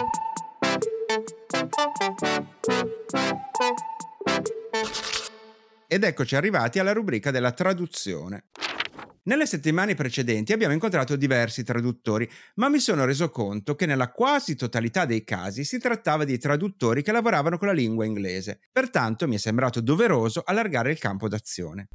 Ed 5.86 6.02
eccoci 6.02 6.34
arrivati 6.34 6.80
alla 6.80 6.92
rubrica 6.92 7.30
della 7.30 7.52
traduzione. 7.52 8.46
Nelle 9.24 9.46
settimane 9.46 9.94
precedenti 9.94 10.52
abbiamo 10.52 10.72
incontrato 10.72 11.14
diversi 11.14 11.62
traduttori, 11.62 12.28
ma 12.56 12.68
mi 12.68 12.80
sono 12.80 13.04
reso 13.04 13.30
conto 13.30 13.76
che 13.76 13.86
nella 13.86 14.10
quasi 14.10 14.56
totalità 14.56 15.04
dei 15.04 15.22
casi 15.22 15.62
si 15.62 15.78
trattava 15.78 16.24
di 16.24 16.38
traduttori 16.38 17.02
che 17.02 17.12
lavoravano 17.12 17.56
con 17.56 17.68
la 17.68 17.72
lingua 17.72 18.04
inglese. 18.04 18.58
Pertanto 18.72 19.28
mi 19.28 19.36
è 19.36 19.38
sembrato 19.38 19.80
doveroso 19.80 20.42
allargare 20.44 20.90
il 20.90 20.98
campo 20.98 21.28
d'azione. 21.28 21.86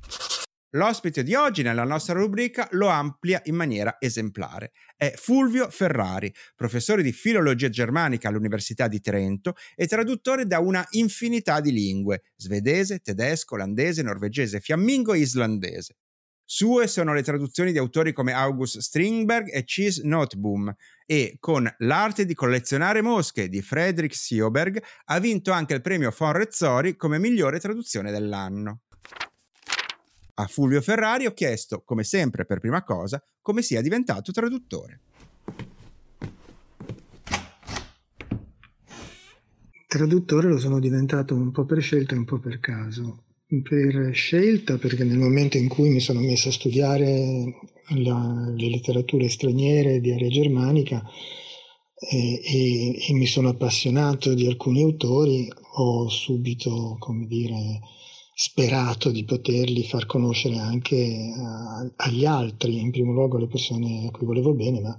L'ospite 0.72 1.24
di 1.24 1.34
oggi 1.34 1.64
nella 1.64 1.84
nostra 1.84 2.14
rubrica 2.14 2.66
lo 2.72 2.88
amplia 2.88 3.42
in 3.46 3.56
maniera 3.56 3.98
esemplare. 4.00 4.72
È 4.96 5.12
Fulvio 5.14 5.70
Ferrari, 5.70 6.34
professore 6.56 7.04
di 7.04 7.12
filologia 7.12 7.68
germanica 7.68 8.30
all'Università 8.30 8.88
di 8.88 9.02
Trento 9.02 9.56
e 9.76 9.86
traduttore 9.86 10.46
da 10.46 10.60
una 10.60 10.86
infinità 10.92 11.60
di 11.60 11.74
lingue, 11.74 12.24
svedese, 12.38 13.00
tedesco, 13.00 13.56
olandese, 13.56 14.02
norvegese, 14.02 14.62
fiammingo 14.62 15.14
e 15.14 15.20
islandese. 15.20 15.96
Sue 16.50 16.88
sono 16.88 17.14
le 17.14 17.24
traduzioni 17.24 17.74
di 17.74 17.78
autori 17.78 18.14
come 18.14 18.32
August 18.32 18.78
Strindberg 18.78 19.50
e 19.52 19.66
Cheese 19.66 20.04
Noteboom 20.06 20.74
e 21.06 21.36
con 21.42 21.70
L'arte 21.80 22.24
di 22.24 22.34
collezionare 22.34 23.02
mosche 23.02 23.50
di 23.50 23.62
Friedrich 23.62 24.16
Sioberg 24.16 24.82
ha 25.08 25.20
vinto 25.20 25.52
anche 25.52 25.74
il 25.74 25.82
premio 25.82 26.14
Von 26.18 26.32
Rezzori 26.32 26.96
come 26.96 27.20
migliore 27.20 27.60
traduzione 27.60 28.12
dell'anno. 28.12 28.84
A 30.36 30.48
Fulvio 30.48 30.80
Ferrari 30.82 31.26
ho 31.26 31.34
chiesto, 31.34 31.82
come 31.84 32.06
sempre 32.06 32.46
per 32.46 32.60
prima 32.60 32.82
cosa, 32.82 33.22
come 33.42 33.62
sia 33.62 33.82
diventato 33.82 34.32
traduttore. 34.32 35.02
Traduttore 39.86 40.48
lo 40.48 40.60
sono 40.60 40.80
diventato 40.80 41.36
un 41.36 41.52
po' 41.52 41.66
per 41.66 41.82
scelta 41.82 42.16
e 42.16 42.18
un 42.18 42.24
po' 42.24 42.40
per 42.40 42.62
caso 42.62 43.26
per 43.64 44.12
scelta, 44.14 44.78
perché 44.78 45.04
nel 45.06 45.18
momento 45.18 45.58
in 45.58 45.70
cui 45.70 45.90
mi 45.90 46.02
sono 46.02 46.20
messo 46.20 46.50
a 46.50 46.52
studiare 46.52 47.60
la, 47.96 48.54
le 48.56 48.70
letterature 48.70 49.30
straniere 49.30 50.02
di 50.02 50.12
area 50.12 50.28
germanica 50.28 51.02
e, 51.98 52.42
e, 52.44 53.08
e, 53.08 53.14
mi 53.14 53.26
sono 53.26 53.50
appassionato 53.50 54.34
di 54.34 54.46
alcuni 54.46 54.84
autori, 54.84 55.48
ho 55.78 56.10
subito, 56.10 56.98
come 57.00 57.26
dire, 57.26 57.80
sperato 58.34 59.12
di 59.12 59.24
poterli 59.24 59.84
far 59.84 60.06
conoscere 60.06 60.58
anche 60.58 61.32
a, 61.36 61.90
agli 61.96 62.26
altri, 62.26 62.80
in 62.80 62.92
primo 62.92 63.14
luogo 63.14 63.38
alle 63.38 63.48
persone 63.48 64.08
a 64.08 64.12
cui 64.12 64.26
volevo 64.26 64.54
bene, 64.54 64.82
ma 64.82 64.98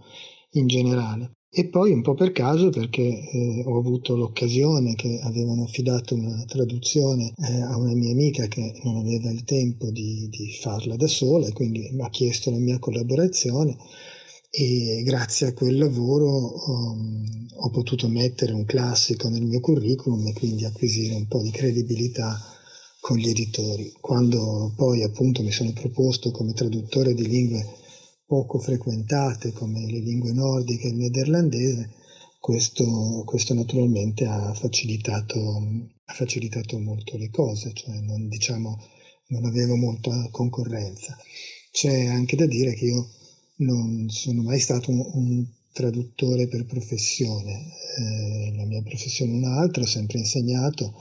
in 0.52 0.66
generale. 0.66 1.37
E 1.50 1.64
poi 1.66 1.92
un 1.92 2.02
po' 2.02 2.14
per 2.14 2.32
caso 2.32 2.68
perché 2.68 3.02
eh, 3.02 3.62
ho 3.64 3.78
avuto 3.78 4.14
l'occasione 4.16 4.94
che 4.94 5.18
avevano 5.22 5.64
affidato 5.64 6.14
una 6.14 6.44
traduzione 6.46 7.32
eh, 7.36 7.60
a 7.62 7.76
una 7.78 7.94
mia 7.94 8.12
amica 8.12 8.46
che 8.48 8.78
non 8.84 8.96
aveva 8.98 9.30
il 9.30 9.44
tempo 9.44 9.90
di, 9.90 10.28
di 10.28 10.52
farla 10.52 10.94
da 10.96 11.06
sola 11.06 11.46
e 11.46 11.52
quindi 11.52 11.88
mi 11.92 12.02
ha 12.02 12.10
chiesto 12.10 12.50
la 12.50 12.58
mia 12.58 12.78
collaborazione 12.78 13.76
e 14.50 15.02
grazie 15.04 15.48
a 15.48 15.52
quel 15.54 15.78
lavoro 15.78 16.70
um, 16.70 17.46
ho 17.54 17.70
potuto 17.70 18.08
mettere 18.08 18.52
un 18.52 18.64
classico 18.64 19.28
nel 19.28 19.44
mio 19.44 19.60
curriculum 19.60 20.26
e 20.26 20.32
quindi 20.34 20.64
acquisire 20.64 21.14
un 21.14 21.26
po' 21.28 21.40
di 21.42 21.50
credibilità 21.50 22.38
con 23.00 23.16
gli 23.16 23.28
editori. 23.28 23.92
Quando 24.00 24.72
poi 24.76 25.02
appunto 25.02 25.42
mi 25.42 25.50
sono 25.50 25.72
proposto 25.72 26.30
come 26.30 26.52
traduttore 26.52 27.14
di 27.14 27.26
lingue 27.26 27.77
poco 28.28 28.58
frequentate 28.58 29.52
come 29.52 29.90
le 29.90 30.00
lingue 30.00 30.32
nordiche 30.32 30.88
e 30.88 30.90
il 30.90 30.96
nederlandese, 30.96 31.90
questo, 32.38 33.22
questo 33.24 33.54
naturalmente 33.54 34.26
ha 34.26 34.52
facilitato, 34.52 35.66
ha 36.04 36.12
facilitato, 36.12 36.78
molto 36.78 37.16
le 37.16 37.30
cose, 37.30 37.72
cioè 37.72 37.98
non, 38.00 38.28
diciamo, 38.28 38.78
non 39.28 39.46
avevo 39.46 39.76
molta 39.76 40.28
concorrenza. 40.30 41.16
C'è 41.70 42.04
anche 42.04 42.36
da 42.36 42.44
dire 42.44 42.74
che 42.74 42.84
io 42.84 43.08
non 43.56 44.10
sono 44.10 44.42
mai 44.42 44.60
stato 44.60 44.90
un, 44.90 45.10
un 45.14 45.46
traduttore 45.72 46.48
per 46.48 46.66
professione, 46.66 47.72
eh, 47.96 48.52
la 48.54 48.64
mia 48.66 48.82
professione 48.82 49.32
è 49.32 49.36
un'altra, 49.36 49.84
ho 49.84 49.86
sempre 49.86 50.18
insegnato, 50.18 50.92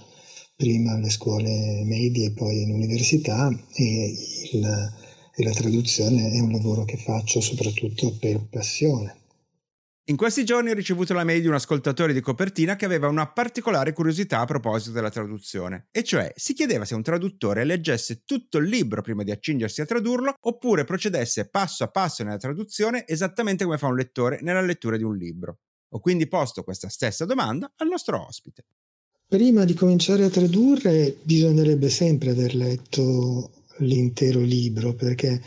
prima 0.56 0.94
alle 0.94 1.10
scuole 1.10 1.84
medie 1.84 2.28
e 2.28 2.32
poi 2.32 2.62
in 2.62 2.72
università 2.72 3.50
e 3.74 4.16
il, 4.54 4.94
e 5.40 5.44
la 5.44 5.52
traduzione 5.52 6.32
è 6.32 6.40
un 6.40 6.52
lavoro 6.52 6.84
che 6.84 6.98
faccio 6.98 7.42
soprattutto 7.42 8.18
per 8.20 8.42
passione. 8.50 9.16
In 10.06 10.16
questi 10.16 10.44
giorni 10.44 10.72
ho 10.72 10.74
ricevuto 10.74 11.14
la 11.14 11.24
mail 11.24 11.42
di 11.42 11.48
un 11.48 11.54
ascoltatore 11.54 12.12
di 12.12 12.22
copertina 12.22 12.76
che 12.76 12.86
aveva 12.86 13.08
una 13.08 13.32
particolare 13.32 13.94
curiosità 13.94 14.40
a 14.40 14.46
proposito 14.46 14.92
della 14.92 15.12
traduzione, 15.12 15.90
e 15.92 16.04
cioè 16.04 16.32
si 16.36 16.54
chiedeva 16.54 16.86
se 16.86 16.96
un 16.96 17.04
traduttore 17.04 17.66
leggesse 17.66 18.24
tutto 18.26 18.58
il 18.58 18.68
libro 18.68 19.04
prima 19.04 19.22
di 19.22 19.30
accingersi 19.30 19.82
a 19.82 19.86
tradurlo 19.86 20.34
oppure 20.40 20.86
procedesse 20.86 21.50
passo 21.50 21.84
a 21.84 21.90
passo 21.90 22.24
nella 22.24 22.38
traduzione 22.38 23.06
esattamente 23.06 23.64
come 23.64 23.78
fa 23.78 23.88
un 23.88 23.96
lettore 23.96 24.40
nella 24.42 24.62
lettura 24.62 24.98
di 24.98 25.04
un 25.04 25.16
libro. 25.16 25.60
Ho 25.90 26.00
quindi 26.00 26.28
posto 26.28 26.64
questa 26.64 26.90
stessa 26.90 27.26
domanda 27.26 27.72
al 27.76 27.90
nostro 27.90 28.26
ospite. 28.26 28.66
Prima 29.28 29.66
di 29.66 29.76
cominciare 29.76 30.24
a 30.24 30.30
tradurre 30.30 31.16
bisognerebbe 31.22 31.90
sempre 31.90 32.32
aver 32.32 32.56
letto 32.56 33.52
l'intero 33.80 34.42
libro 34.42 34.94
perché 34.94 35.42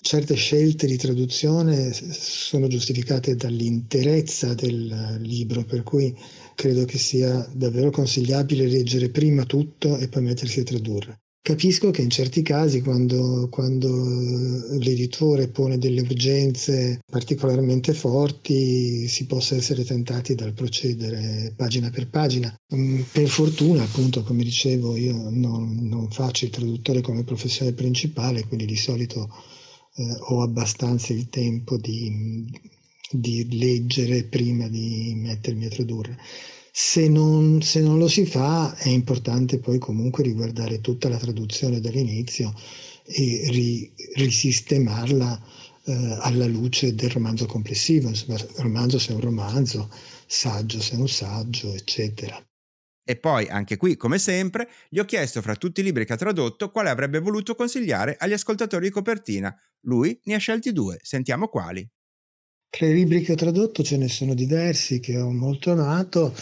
certe 0.00 0.34
scelte 0.34 0.86
di 0.86 0.98
traduzione 0.98 1.92
sono 1.92 2.68
giustificate 2.68 3.36
dall'interezza 3.36 4.52
del 4.52 5.18
libro, 5.20 5.64
per 5.64 5.82
cui 5.82 6.14
credo 6.54 6.84
che 6.84 6.98
sia 6.98 7.48
davvero 7.54 7.90
consigliabile 7.90 8.66
leggere 8.66 9.08
prima 9.08 9.44
tutto 9.44 9.96
e 9.96 10.08
poi 10.08 10.22
mettersi 10.22 10.60
a 10.60 10.64
tradurre. 10.64 11.23
Capisco 11.44 11.90
che 11.90 12.00
in 12.00 12.08
certi 12.08 12.40
casi, 12.40 12.80
quando, 12.80 13.50
quando, 13.50 13.90
l'editore 14.78 15.48
pone 15.48 15.76
delle 15.76 16.00
urgenze 16.00 17.00
particolarmente 17.04 17.92
forti, 17.92 19.06
si 19.08 19.26
possa 19.26 19.54
essere 19.54 19.84
tentati 19.84 20.34
dal 20.34 20.54
procedere 20.54 21.52
pagina 21.54 21.90
per 21.90 22.08
pagina. 22.08 22.50
Mm, 22.74 23.02
per 23.12 23.28
fortuna, 23.28 23.82
appunto, 23.82 24.22
come 24.22 24.42
dicevo, 24.42 24.96
io 24.96 25.28
non, 25.28 25.80
non 25.82 26.10
faccio 26.10 26.46
il 26.46 26.50
traduttore 26.50 27.02
come 27.02 27.24
professione 27.24 27.74
principale, 27.74 28.46
quindi 28.46 28.64
di 28.64 28.76
solito 28.76 29.28
eh, 29.96 30.16
ho 30.18 30.40
abbastanza 30.40 31.12
il 31.12 31.28
tempo 31.28 31.76
di, 31.76 32.42
di 33.10 33.58
leggere 33.58 34.24
prima 34.24 34.66
di 34.68 35.12
mettermi 35.14 35.66
a 35.66 35.68
tradurre. 35.68 36.16
Se 36.76 37.08
non, 37.08 37.62
se 37.62 37.80
non, 37.80 37.98
lo 37.98 38.08
si 38.08 38.26
fa 38.26 38.74
è 38.74 38.88
importante 38.88 39.60
poi 39.60 39.78
comunque 39.78 40.24
riguardare 40.24 40.80
tutta 40.80 41.08
la 41.08 41.18
traduzione 41.18 41.78
dall'inizio 41.78 42.52
e 43.04 43.46
ri, 43.48 43.92
risistemarla 44.14 45.40
eh, 45.84 46.16
alla 46.18 46.46
luce 46.46 46.96
del 46.96 47.10
romanzo 47.10 47.46
complessivo, 47.46 48.08
insomma, 48.08 48.44
romanzo 48.56 48.98
se 48.98 49.12
è 49.12 49.14
un 49.14 49.20
romanzo, 49.20 49.88
saggio 50.26 50.80
se 50.80 50.96
è 50.96 50.98
un 50.98 51.08
saggio, 51.08 51.72
eccetera. 51.72 52.44
E 53.04 53.16
poi, 53.18 53.46
anche 53.46 53.76
qui, 53.76 53.96
come 53.96 54.18
sempre, 54.18 54.68
gli 54.88 54.98
ho 54.98 55.04
chiesto 55.04 55.42
fra 55.42 55.54
tutti 55.54 55.80
i 55.80 55.84
libri 55.84 56.04
che 56.04 56.14
ha 56.14 56.16
tradotto 56.16 56.72
quale 56.72 56.90
avrebbe 56.90 57.20
voluto 57.20 57.54
consigliare 57.54 58.16
agli 58.18 58.32
ascoltatori 58.32 58.86
di 58.86 58.92
copertina. 58.92 59.56
Lui 59.82 60.18
ne 60.24 60.34
ha 60.34 60.38
scelti 60.38 60.72
due, 60.72 60.98
sentiamo 61.02 61.46
quali. 61.46 61.88
Tra 62.76 62.88
i 62.88 62.92
libri 62.92 63.22
che 63.22 63.30
ho 63.30 63.36
tradotto 63.36 63.84
ce 63.84 63.96
ne 63.96 64.08
sono 64.08 64.34
diversi 64.34 64.98
che 64.98 65.16
ho 65.16 65.30
molto 65.30 65.70
amato. 65.70 66.34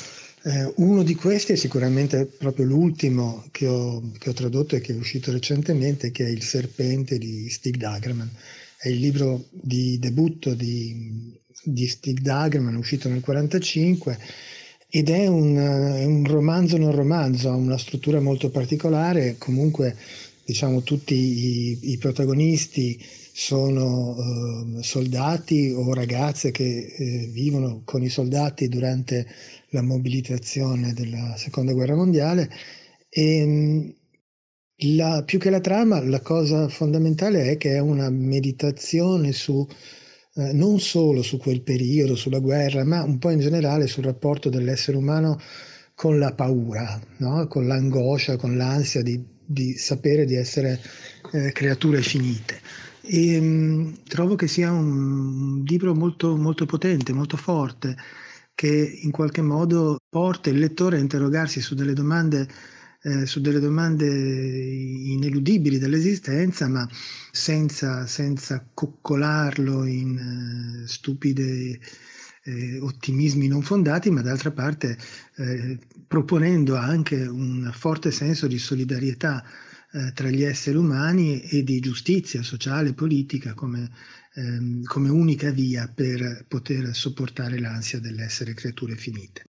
Eh, 0.45 0.73
uno 0.77 1.03
di 1.03 1.15
questi 1.15 1.53
è 1.53 1.57
sicuramente 1.57 2.25
proprio 2.25 2.65
l'ultimo 2.65 3.45
che 3.51 3.67
ho, 3.67 4.01
che 4.17 4.31
ho, 4.31 4.33
tradotto 4.33 4.75
e 4.75 4.81
che 4.81 4.95
è 4.95 4.97
uscito 4.97 5.31
recentemente, 5.31 6.11
che 6.11 6.25
è 6.25 6.31
Il 6.31 6.43
serpente 6.43 7.19
di 7.19 7.51
Stig 7.51 7.77
Dagerman. 7.77 8.31
È 8.79 8.89
il 8.89 9.01
libro 9.01 9.45
di 9.51 9.99
debutto 9.99 10.55
di, 10.55 11.39
di 11.65 11.87
Stig 11.87 12.21
Dagerman, 12.21 12.77
uscito 12.77 13.09
nel 13.09 13.23
1945, 13.23 14.19
ed 14.89 15.11
è 15.11 15.27
un, 15.27 15.55
un, 15.55 16.25
romanzo 16.25 16.79
non 16.79 16.93
romanzo, 16.93 17.51
ha 17.51 17.55
una 17.55 17.77
struttura 17.77 18.21
molto 18.21 18.49
particolare, 18.49 19.35
comunque 19.37 19.95
diciamo 20.47 20.83
tutti 20.83 21.15
i, 21.15 21.79
i 21.93 21.99
protagonisti 21.99 22.99
sono 23.35 24.17
eh, 24.79 24.83
soldati 24.83 25.73
o 25.75 25.95
ragazze 25.95 26.51
che 26.51 26.95
eh, 26.97 27.31
vivono 27.33 27.83
con 27.85 28.03
i 28.03 28.09
soldati 28.09 28.69
durante 28.69 29.27
la 29.71 29.83
mobilitazione 29.83 30.93
della 30.93 31.35
seconda 31.37 31.73
guerra 31.73 31.95
mondiale 31.95 32.51
e 33.09 33.45
mm, 33.47 33.89
la, 34.97 35.23
più 35.25 35.39
che 35.39 35.51
la 35.51 35.61
trama 35.61 36.03
la 36.03 36.21
cosa 36.21 36.69
fondamentale 36.69 37.51
è 37.51 37.57
che 37.57 37.75
è 37.75 37.79
una 37.79 38.11
meditazione 38.11 39.33
su 39.33 39.67
eh, 40.35 40.53
non 40.53 40.81
solo 40.81 41.23
su 41.23 41.37
quel 41.37 41.61
periodo, 41.61 42.15
sulla 42.17 42.39
guerra, 42.39 42.85
ma 42.85 43.03
un 43.03 43.19
po' 43.19 43.31
in 43.31 43.41
generale 43.41 43.87
sul 43.87 44.05
rapporto 44.05 44.49
dell'essere 44.49 44.97
umano 44.97 45.39
con 45.95 46.19
la 46.19 46.33
paura, 46.33 47.01
no? 47.19 47.47
con 47.49 47.67
l'angoscia, 47.67 48.37
con 48.37 48.57
l'ansia 48.57 49.03
di, 49.03 49.23
di 49.45 49.75
sapere 49.77 50.25
di 50.25 50.35
essere 50.35 50.81
eh, 51.33 51.53
creature 51.53 52.01
finite. 52.01 52.61
E, 53.03 53.41
mh, 53.41 53.45
mm, 53.45 53.93
trovo 54.05 54.35
che 54.37 54.49
sia 54.49 54.71
un 54.73 55.63
libro 55.65 55.95
molto, 55.95 56.37
molto 56.37 56.67
potente, 56.67 57.13
molto 57.13 57.37
forte, 57.37 57.97
che 58.55 59.01
in 59.03 59.11
qualche 59.11 59.43
modo 59.43 59.99
porta 60.09 60.51
il 60.51 60.59
lettore 60.59 60.97
a 60.97 61.01
interrogarsi 61.01 61.61
su 61.61 61.75
delle 61.75 61.95
domande 61.95 62.49
eh, 63.05 63.27
su 63.27 63.41
delle 63.41 63.59
domande 63.59 64.07
ineludibili 64.07 65.79
dell'esistenza, 65.79 66.69
ma 66.69 66.89
senza, 67.33 68.07
senza 68.07 68.65
coccolarlo 68.73 69.85
in 69.85 70.83
eh, 70.85 70.87
stupide 70.87 71.81
eh, 72.45 72.79
ottimismi 72.81 73.49
non 73.49 73.63
fondati, 73.63 74.11
ma 74.11 74.23
d'altra 74.23 74.53
parte 74.53 74.97
eh, 75.37 75.79
proponendo 76.07 76.77
anche 76.77 77.27
un 77.27 77.71
forte 77.75 78.11
senso 78.11 78.47
di 78.47 78.59
solidarietà 78.59 79.45
eh, 79.93 80.13
tra 80.15 80.31
gli 80.31 80.43
esseri 80.43 80.77
umani 80.77 81.41
e 81.43 81.63
di 81.63 81.81
giustizia 81.81 82.43
sociale 82.43 82.91
e 82.91 82.95
politica 82.95 83.55
come, 83.55 83.91
ehm, 84.35 84.83
come 84.85 85.11
unica 85.11 85.51
via 85.51 85.91
per 85.95 86.47
poter 86.49 86.95
sopportare 86.95 87.59
l'ansia 87.61 88.01
dell'essere 88.01 88.55
creature 88.55 88.97
finite. 88.97 89.45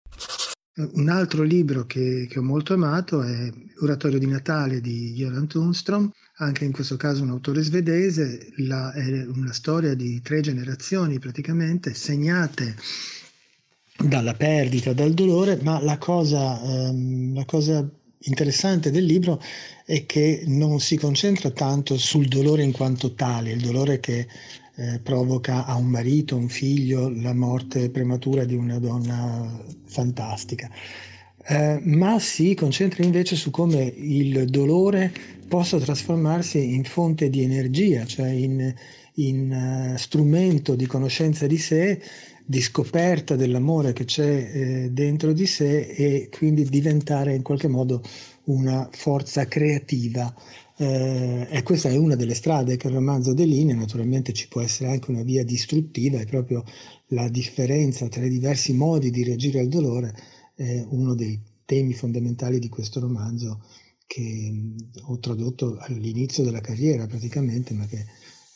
Un 0.92 1.08
altro 1.10 1.42
libro 1.42 1.84
che, 1.84 2.26
che, 2.30 2.38
ho 2.38 2.42
molto 2.42 2.72
amato 2.72 3.22
è 3.22 3.52
Oratorio 3.80 4.18
di 4.18 4.26
Natale 4.26 4.80
di 4.80 5.12
Göran 5.12 5.46
Tunstrom, 5.46 6.10
anche 6.36 6.64
in 6.64 6.72
questo 6.72 6.96
caso 6.96 7.22
un 7.22 7.30
autore 7.30 7.60
svedese, 7.60 8.52
la, 8.58 8.92
è 8.92 9.26
una 9.26 9.52
storia 9.52 9.94
di 9.94 10.22
tre 10.22 10.40
generazioni 10.40 11.18
praticamente 11.18 11.92
segnate 11.92 12.76
dalla 14.02 14.32
perdita, 14.32 14.94
dal 14.94 15.12
dolore, 15.12 15.58
ma 15.62 15.82
la 15.82 15.98
cosa, 15.98 16.58
ehm, 16.62 17.34
la 17.34 17.44
cosa 17.44 17.86
interessante 18.24 18.90
del 18.90 19.04
libro 19.04 19.40
è 19.84 20.04
che 20.06 20.42
non 20.46 20.80
si 20.80 20.96
concentra 20.96 21.50
tanto 21.50 21.96
sul 21.96 22.26
dolore 22.26 22.62
in 22.62 22.72
quanto 22.72 23.14
tale, 23.14 23.52
il 23.52 23.60
dolore 23.60 24.00
che 24.00 24.26
eh, 24.76 25.00
provoca 25.00 25.64
a 25.64 25.76
un 25.76 25.86
marito, 25.86 26.36
un 26.36 26.48
figlio, 26.48 27.08
la 27.08 27.34
morte 27.34 27.90
prematura 27.90 28.44
di 28.44 28.54
una 28.54 28.78
donna 28.78 29.62
fantastica, 29.84 30.70
eh, 31.46 31.80
ma 31.82 32.18
si 32.18 32.54
concentra 32.54 33.02
invece 33.02 33.36
su 33.36 33.50
come 33.50 33.82
il 33.82 34.46
dolore 34.48 35.12
possa 35.48 35.78
trasformarsi 35.78 36.74
in 36.74 36.84
fonte 36.84 37.28
di 37.28 37.42
energia, 37.42 38.06
cioè 38.06 38.28
in, 38.28 38.72
in 39.14 39.92
uh, 39.92 39.96
strumento 39.96 40.76
di 40.76 40.86
conoscenza 40.86 41.46
di 41.46 41.58
sé, 41.58 42.00
di 42.50 42.60
scoperta 42.60 43.36
dell'amore 43.36 43.92
che 43.92 44.04
c'è 44.04 44.50
eh, 44.52 44.90
dentro 44.90 45.32
di 45.32 45.46
sé 45.46 45.82
e 45.82 46.28
quindi 46.36 46.64
diventare 46.64 47.32
in 47.36 47.42
qualche 47.42 47.68
modo 47.68 48.02
una 48.46 48.88
forza 48.90 49.46
creativa. 49.46 50.34
Eh, 50.76 51.46
e 51.48 51.62
questa 51.62 51.90
è 51.90 51.96
una 51.96 52.16
delle 52.16 52.34
strade 52.34 52.76
che 52.76 52.88
il 52.88 52.94
romanzo 52.94 53.34
delinea, 53.34 53.76
naturalmente 53.76 54.32
ci 54.32 54.48
può 54.48 54.62
essere 54.62 54.90
anche 54.90 55.12
una 55.12 55.22
via 55.22 55.44
distruttiva, 55.44 56.18
è 56.18 56.26
proprio 56.26 56.64
la 57.10 57.28
differenza 57.28 58.08
tra 58.08 58.24
i 58.24 58.28
diversi 58.28 58.72
modi 58.72 59.10
di 59.12 59.22
reagire 59.22 59.60
al 59.60 59.68
dolore, 59.68 60.12
è 60.56 60.84
uno 60.88 61.14
dei 61.14 61.40
temi 61.64 61.92
fondamentali 61.92 62.58
di 62.58 62.68
questo 62.68 62.98
romanzo 62.98 63.62
che 64.08 64.52
ho 65.02 65.20
tradotto 65.20 65.76
all'inizio 65.78 66.42
della 66.42 66.60
carriera 66.60 67.06
praticamente, 67.06 67.74
ma 67.74 67.86
che 67.86 68.06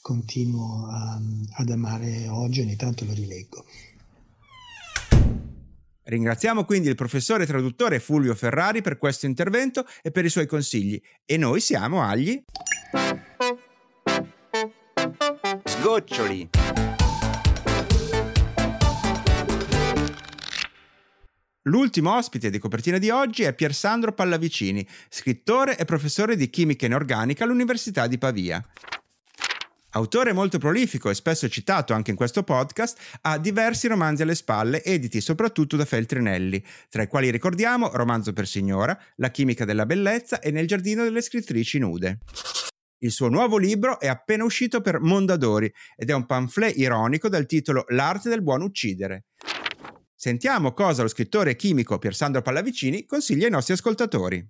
continuo 0.04 0.86
a, 0.90 1.18
ad 1.52 1.70
amare 1.70 2.28
oggi, 2.28 2.60
ogni 2.60 2.76
tanto 2.76 3.06
lo 3.06 3.14
rileggo. 3.14 3.64
Ringraziamo 6.02 6.66
quindi 6.66 6.90
il 6.90 6.94
professore 6.94 7.46
traduttore 7.46 8.00
Fulvio 8.00 8.34
Ferrari 8.34 8.82
per 8.82 8.98
questo 8.98 9.24
intervento 9.24 9.86
e 10.02 10.10
per 10.10 10.26
i 10.26 10.28
suoi 10.28 10.44
consigli. 10.44 11.00
E 11.24 11.38
noi 11.38 11.60
siamo 11.60 12.02
agli... 12.02 12.44
Sgoccioli. 15.64 16.50
L'ultimo 21.62 22.14
ospite 22.14 22.50
di 22.50 22.58
copertina 22.58 22.98
di 22.98 23.08
oggi 23.08 23.44
è 23.44 23.54
Piersandro 23.54 24.12
Pallavicini, 24.12 24.86
scrittore 25.08 25.78
e 25.78 25.86
professore 25.86 26.36
di 26.36 26.50
chimica 26.50 26.84
inorganica 26.84 27.44
all'Università 27.44 28.06
di 28.06 28.18
Pavia. 28.18 28.62
Autore 29.96 30.32
molto 30.32 30.58
prolifico 30.58 31.08
e 31.08 31.14
spesso 31.14 31.48
citato 31.48 31.92
anche 31.92 32.10
in 32.10 32.16
questo 32.16 32.42
podcast, 32.42 32.98
ha 33.20 33.38
diversi 33.38 33.86
romanzi 33.86 34.22
alle 34.22 34.34
spalle, 34.34 34.82
editi 34.82 35.20
soprattutto 35.20 35.76
da 35.76 35.84
Feltrinelli, 35.84 36.60
tra 36.88 37.02
i 37.02 37.06
quali 37.06 37.30
ricordiamo 37.30 37.90
Romanzo 37.92 38.32
per 38.32 38.48
signora, 38.48 38.98
La 39.16 39.30
chimica 39.30 39.64
della 39.64 39.86
bellezza 39.86 40.40
e 40.40 40.50
Nel 40.50 40.66
giardino 40.66 41.04
delle 41.04 41.22
scrittrici 41.22 41.78
nude. 41.78 42.18
Il 43.04 43.12
suo 43.12 43.28
nuovo 43.28 43.56
libro 43.56 44.00
è 44.00 44.08
appena 44.08 44.42
uscito 44.42 44.80
per 44.80 44.98
Mondadori 44.98 45.72
ed 45.94 46.10
è 46.10 46.12
un 46.12 46.26
pamphlet 46.26 46.76
ironico 46.76 47.28
dal 47.28 47.46
titolo 47.46 47.84
L'arte 47.88 48.28
del 48.28 48.42
buon 48.42 48.62
uccidere. 48.62 49.26
Sentiamo 50.12 50.72
cosa 50.72 51.02
lo 51.02 51.08
scrittore 51.08 51.54
chimico 51.54 51.98
Piersandro 51.98 52.42
Pallavicini 52.42 53.06
consiglia 53.06 53.44
ai 53.44 53.52
nostri 53.52 53.74
ascoltatori. 53.74 54.44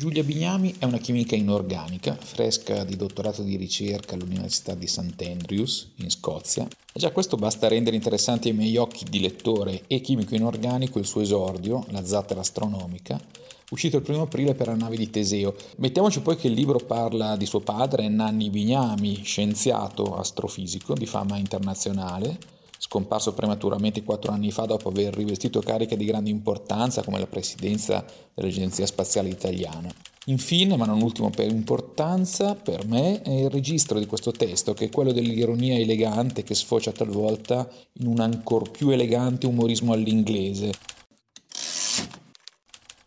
Giulia 0.00 0.24
Bignami 0.24 0.76
è 0.78 0.86
una 0.86 0.96
chimica 0.96 1.36
inorganica, 1.36 2.16
fresca 2.18 2.84
di 2.84 2.96
dottorato 2.96 3.42
di 3.42 3.56
ricerca 3.56 4.14
all'Università 4.14 4.74
di 4.74 4.86
St. 4.86 5.20
Andrews, 5.20 5.90
in 5.96 6.08
Scozia. 6.08 6.66
E 6.66 6.98
già 6.98 7.10
questo 7.10 7.36
basta 7.36 7.68
rendere 7.68 7.96
interessanti 7.96 8.48
ai 8.48 8.54
miei 8.54 8.78
occhi 8.78 9.04
di 9.04 9.20
lettore 9.20 9.82
e 9.88 10.00
chimico 10.00 10.34
inorganico 10.34 10.98
il 10.98 11.04
suo 11.04 11.20
esordio, 11.20 11.84
la 11.90 12.02
zattera 12.02 12.40
astronomica, 12.40 13.20
uscito 13.72 13.98
il 13.98 14.02
primo 14.02 14.22
aprile 14.22 14.54
per 14.54 14.68
la 14.68 14.74
nave 14.74 14.96
di 14.96 15.10
Teseo. 15.10 15.54
Mettiamoci 15.76 16.22
poi 16.22 16.36
che 16.36 16.46
il 16.46 16.54
libro 16.54 16.78
parla 16.78 17.36
di 17.36 17.44
suo 17.44 17.60
padre, 17.60 18.08
Nanni 18.08 18.48
Bignami, 18.48 19.22
scienziato 19.22 20.16
astrofisico 20.16 20.94
di 20.94 21.04
fama 21.04 21.36
internazionale, 21.36 22.38
scomparso 22.90 23.34
prematuramente 23.34 24.02
quattro 24.02 24.32
anni 24.32 24.50
fa 24.50 24.64
dopo 24.64 24.88
aver 24.88 25.14
rivestito 25.14 25.60
cariche 25.60 25.96
di 25.96 26.04
grande 26.04 26.28
importanza 26.28 27.04
come 27.04 27.20
la 27.20 27.28
presidenza 27.28 28.04
dell'Agenzia 28.34 28.84
Spaziale 28.84 29.28
Italiana. 29.28 29.88
Infine, 30.26 30.76
ma 30.76 30.86
non 30.86 31.00
ultimo 31.00 31.30
per 31.30 31.48
importanza, 31.48 32.56
per 32.56 32.84
me 32.88 33.22
è 33.22 33.30
il 33.30 33.50
registro 33.50 34.00
di 34.00 34.06
questo 34.06 34.32
testo, 34.32 34.74
che 34.74 34.86
è 34.86 34.90
quello 34.90 35.12
dell'ironia 35.12 35.78
elegante 35.78 36.42
che 36.42 36.56
sfocia 36.56 36.90
talvolta 36.90 37.68
in 38.00 38.08
un 38.08 38.18
ancor 38.18 38.72
più 38.72 38.90
elegante 38.90 39.46
umorismo 39.46 39.92
all'inglese. 39.92 40.72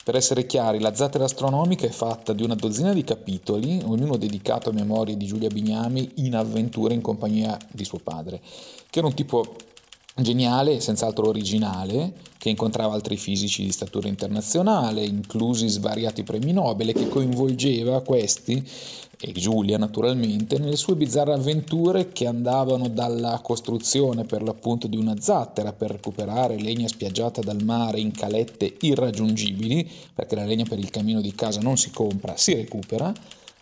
Per 0.02 0.16
essere 0.16 0.46
chiari, 0.46 0.80
la 0.80 0.96
zattera 0.96 1.26
astronomica 1.26 1.86
è 1.86 1.92
fatta 1.92 2.32
di 2.32 2.44
una 2.44 2.56
dozzina 2.56 2.94
di 2.94 3.04
capitoli, 3.04 3.82
ognuno 3.84 4.16
dedicato 4.16 4.70
a 4.70 4.74
memorie 4.74 5.18
di 5.18 5.26
Giulia 5.26 5.50
Bignami 5.50 6.12
in 6.16 6.36
avventure 6.36 6.94
in 6.94 7.02
compagnia 7.02 7.58
di 7.70 7.84
suo 7.84 8.00
padre 8.00 8.42
che 8.94 9.00
era 9.00 9.08
un 9.08 9.16
tipo 9.16 9.56
geniale 10.16 10.76
e 10.76 10.80
senz'altro 10.80 11.28
originale, 11.28 12.14
che 12.38 12.50
incontrava 12.50 12.94
altri 12.94 13.18
fisici 13.18 13.64
di 13.64 13.72
statura 13.72 14.08
internazionale, 14.08 15.04
inclusi 15.04 15.68
svariati 15.68 16.24
premi 16.24 16.52
Nobel, 16.52 16.90
e 16.90 16.94
che 16.94 17.08
coinvolgeva 17.08 18.02
questi, 18.02 18.64
e 19.26 19.32
Giulia 19.32 19.78
naturalmente, 19.78 20.60
nelle 20.60 20.76
sue 20.76 20.96
bizzarre 20.96 21.34
avventure 21.34 22.12
che 22.12 22.28
andavano 22.28 22.90
dalla 22.90 23.40
costruzione 23.42 24.26
per 24.26 24.44
l'appunto 24.44 24.88
di 24.88 24.98
una 24.98 25.16
zattera 25.20 25.72
per 25.72 25.92
recuperare 25.92 26.60
legna 26.60 26.90
spiaggiata 26.90 27.42
dal 27.42 27.64
mare 27.64 28.02
in 28.02 28.12
calette 28.12 28.76
irraggiungibili, 28.82 29.90
perché 30.14 30.36
la 30.36 30.46
legna 30.46 30.66
per 30.66 30.80
il 30.80 30.90
cammino 30.90 31.22
di 31.22 31.34
casa 31.34 31.62
non 31.62 31.78
si 31.78 31.90
compra, 31.92 32.36
si 32.36 32.54
recupera, 32.54 33.14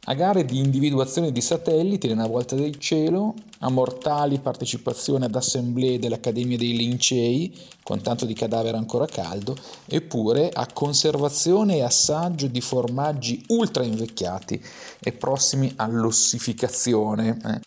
a 0.06 0.14
gare 0.16 0.46
di 0.46 0.58
individuazione 0.58 1.32
di 1.32 1.42
satelliti 1.42 2.08
nella 2.08 2.26
volta 2.26 2.56
del 2.56 2.80
cielo, 2.80 3.36
a 3.60 3.70
mortali 3.70 4.40
partecipazioni 4.40 5.26
ad 5.26 5.36
assemblee 5.36 6.00
dell'Accademia 6.00 6.58
dei 6.58 6.76
Lincei, 6.76 7.56
con 7.84 8.02
tanto 8.02 8.26
di 8.26 8.34
cadavere 8.34 8.78
ancora 8.78 9.06
caldo, 9.06 9.56
eppure 9.86 10.50
a 10.52 10.66
conservazione 10.74 11.76
e 11.76 11.84
assaggio 11.84 12.48
di 12.48 12.62
formaggi 12.62 13.44
ultra 13.50 13.84
invecchiati 13.84 14.60
e 15.00 15.12
prossimi 15.12 15.72
all'ossificazione. 15.76 17.38
Eh. 17.46 17.60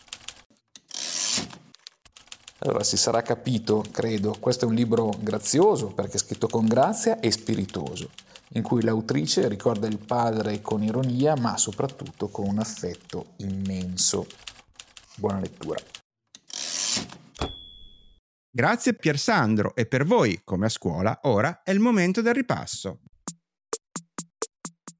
Allora 2.59 2.83
si 2.83 2.97
sarà 2.97 3.21
capito, 3.21 3.81
credo, 3.91 4.35
questo 4.41 4.65
è 4.65 4.67
un 4.67 4.73
libro 4.73 5.13
grazioso 5.21 5.87
perché 5.87 6.17
è 6.17 6.19
scritto 6.19 6.47
con 6.47 6.65
grazia 6.65 7.21
e 7.21 7.31
spiritoso 7.31 8.09
in 8.49 8.61
cui 8.61 8.83
l'autrice 8.83 9.47
ricorda 9.47 9.87
il 9.87 9.97
padre 9.97 10.61
con 10.61 10.83
ironia, 10.83 11.35
ma 11.35 11.57
soprattutto 11.57 12.29
con 12.29 12.47
un 12.47 12.59
affetto 12.59 13.33
immenso. 13.37 14.27
Buona 15.15 15.39
lettura. 15.39 15.79
Grazie 18.49 18.93
Piersandro 18.93 19.75
e 19.75 19.85
per 19.85 20.05
voi, 20.05 20.41
come 20.43 20.67
a 20.67 20.69
scuola, 20.69 21.19
ora 21.23 21.61
è 21.63 21.71
il 21.71 21.79
momento 21.79 22.21
del 22.21 22.33
ripasso. 22.33 23.01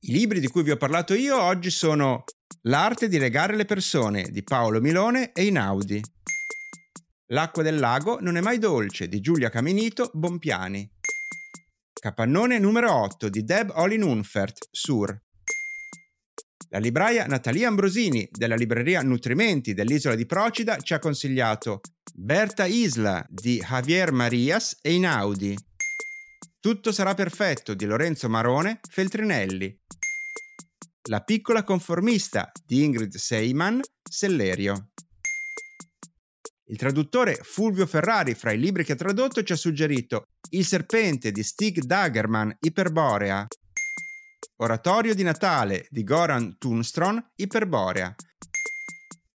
I 0.07 0.11
libri 0.11 0.39
di 0.39 0.47
cui 0.47 0.61
vi 0.61 0.71
ho 0.71 0.77
parlato 0.77 1.13
io 1.13 1.41
oggi 1.41 1.69
sono 1.69 2.25
L'arte 2.67 3.07
di 3.07 3.19
legare 3.19 3.55
le 3.55 3.65
persone 3.65 4.23
di 4.31 4.43
Paolo 4.43 4.81
Milone 4.81 5.33
e 5.33 5.45
Inaudi. 5.45 6.01
L'acqua 7.27 7.61
del 7.61 7.77
lago 7.77 8.19
non 8.19 8.37
è 8.37 8.41
mai 8.41 8.57
dolce 8.57 9.07
di 9.07 9.19
Giulia 9.19 9.49
Caminito 9.49 10.09
Bompiani. 10.13 10.94
Capannone 12.05 12.59
numero 12.59 12.93
8 12.93 13.29
di 13.29 13.43
Deb 13.43 13.71
Olin 13.77 14.03
Unfert, 14.03 14.67
Sur. 14.69 15.19
La 16.69 16.77
libraia 16.77 17.25
Natalia 17.25 17.67
Ambrosini 17.67 18.29
della 18.29 18.53
libreria 18.53 19.01
Nutrimenti 19.01 19.73
dell'isola 19.73 20.13
di 20.13 20.27
Procida 20.27 20.77
ci 20.77 20.93
ha 20.93 20.99
consigliato 20.99 21.81
Berta 22.13 22.65
Isla 22.65 23.25
di 23.27 23.57
Javier 23.57 24.11
Marias 24.11 24.77
e 24.83 24.93
Inaudi. 24.93 25.57
Tutto 26.59 26.91
sarà 26.91 27.15
perfetto 27.15 27.73
di 27.73 27.85
Lorenzo 27.85 28.29
Marone, 28.29 28.81
Feltrinelli. 28.87 29.75
La 31.09 31.21
piccola 31.21 31.63
conformista 31.63 32.51
di 32.67 32.83
Ingrid 32.83 33.15
Seyman, 33.15 33.81
Sellerio. 34.07 34.91
Il 36.67 36.77
traduttore 36.77 37.35
Fulvio 37.35 37.85
Ferrari, 37.85 38.33
fra 38.33 38.51
i 38.51 38.57
libri 38.57 38.83
che 38.83 38.93
ha 38.93 38.95
tradotto, 38.95 39.43
ci 39.43 39.53
ha 39.53 39.55
suggerito 39.55 40.29
Il 40.51 40.65
serpente 40.65 41.31
di 41.31 41.43
Stig 41.43 41.81
Dagerman, 41.81 42.57
Iperborea, 42.59 43.45
Oratorio 44.57 45.13
di 45.13 45.21
Natale 45.21 45.85
di 45.89 46.03
Goran 46.03 46.57
Tunstron, 46.57 47.23
Iperborea. 47.35 48.15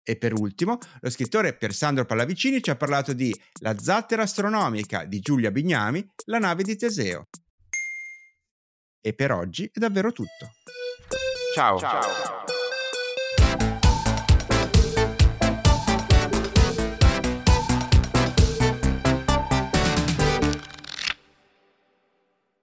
E 0.03 0.17
per 0.17 0.33
ultimo, 0.33 0.77
lo 0.99 1.09
scrittore 1.09 1.55
Piersandro 1.55 2.05
Pallavicini 2.05 2.61
ci 2.61 2.69
ha 2.69 2.75
parlato 2.75 3.13
di 3.13 3.33
La 3.61 3.77
zattera 3.77 4.23
astronomica 4.23 5.05
di 5.05 5.19
Giulia 5.19 5.51
Bignami, 5.51 6.05
La 6.25 6.39
nave 6.39 6.63
di 6.63 6.75
Teseo. 6.75 7.27
E 8.99 9.13
per 9.13 9.31
oggi 9.31 9.69
è 9.71 9.79
davvero 9.79 10.11
tutto. 10.11 10.51
Ciao. 11.53 11.79
Ciao. 11.79 12.50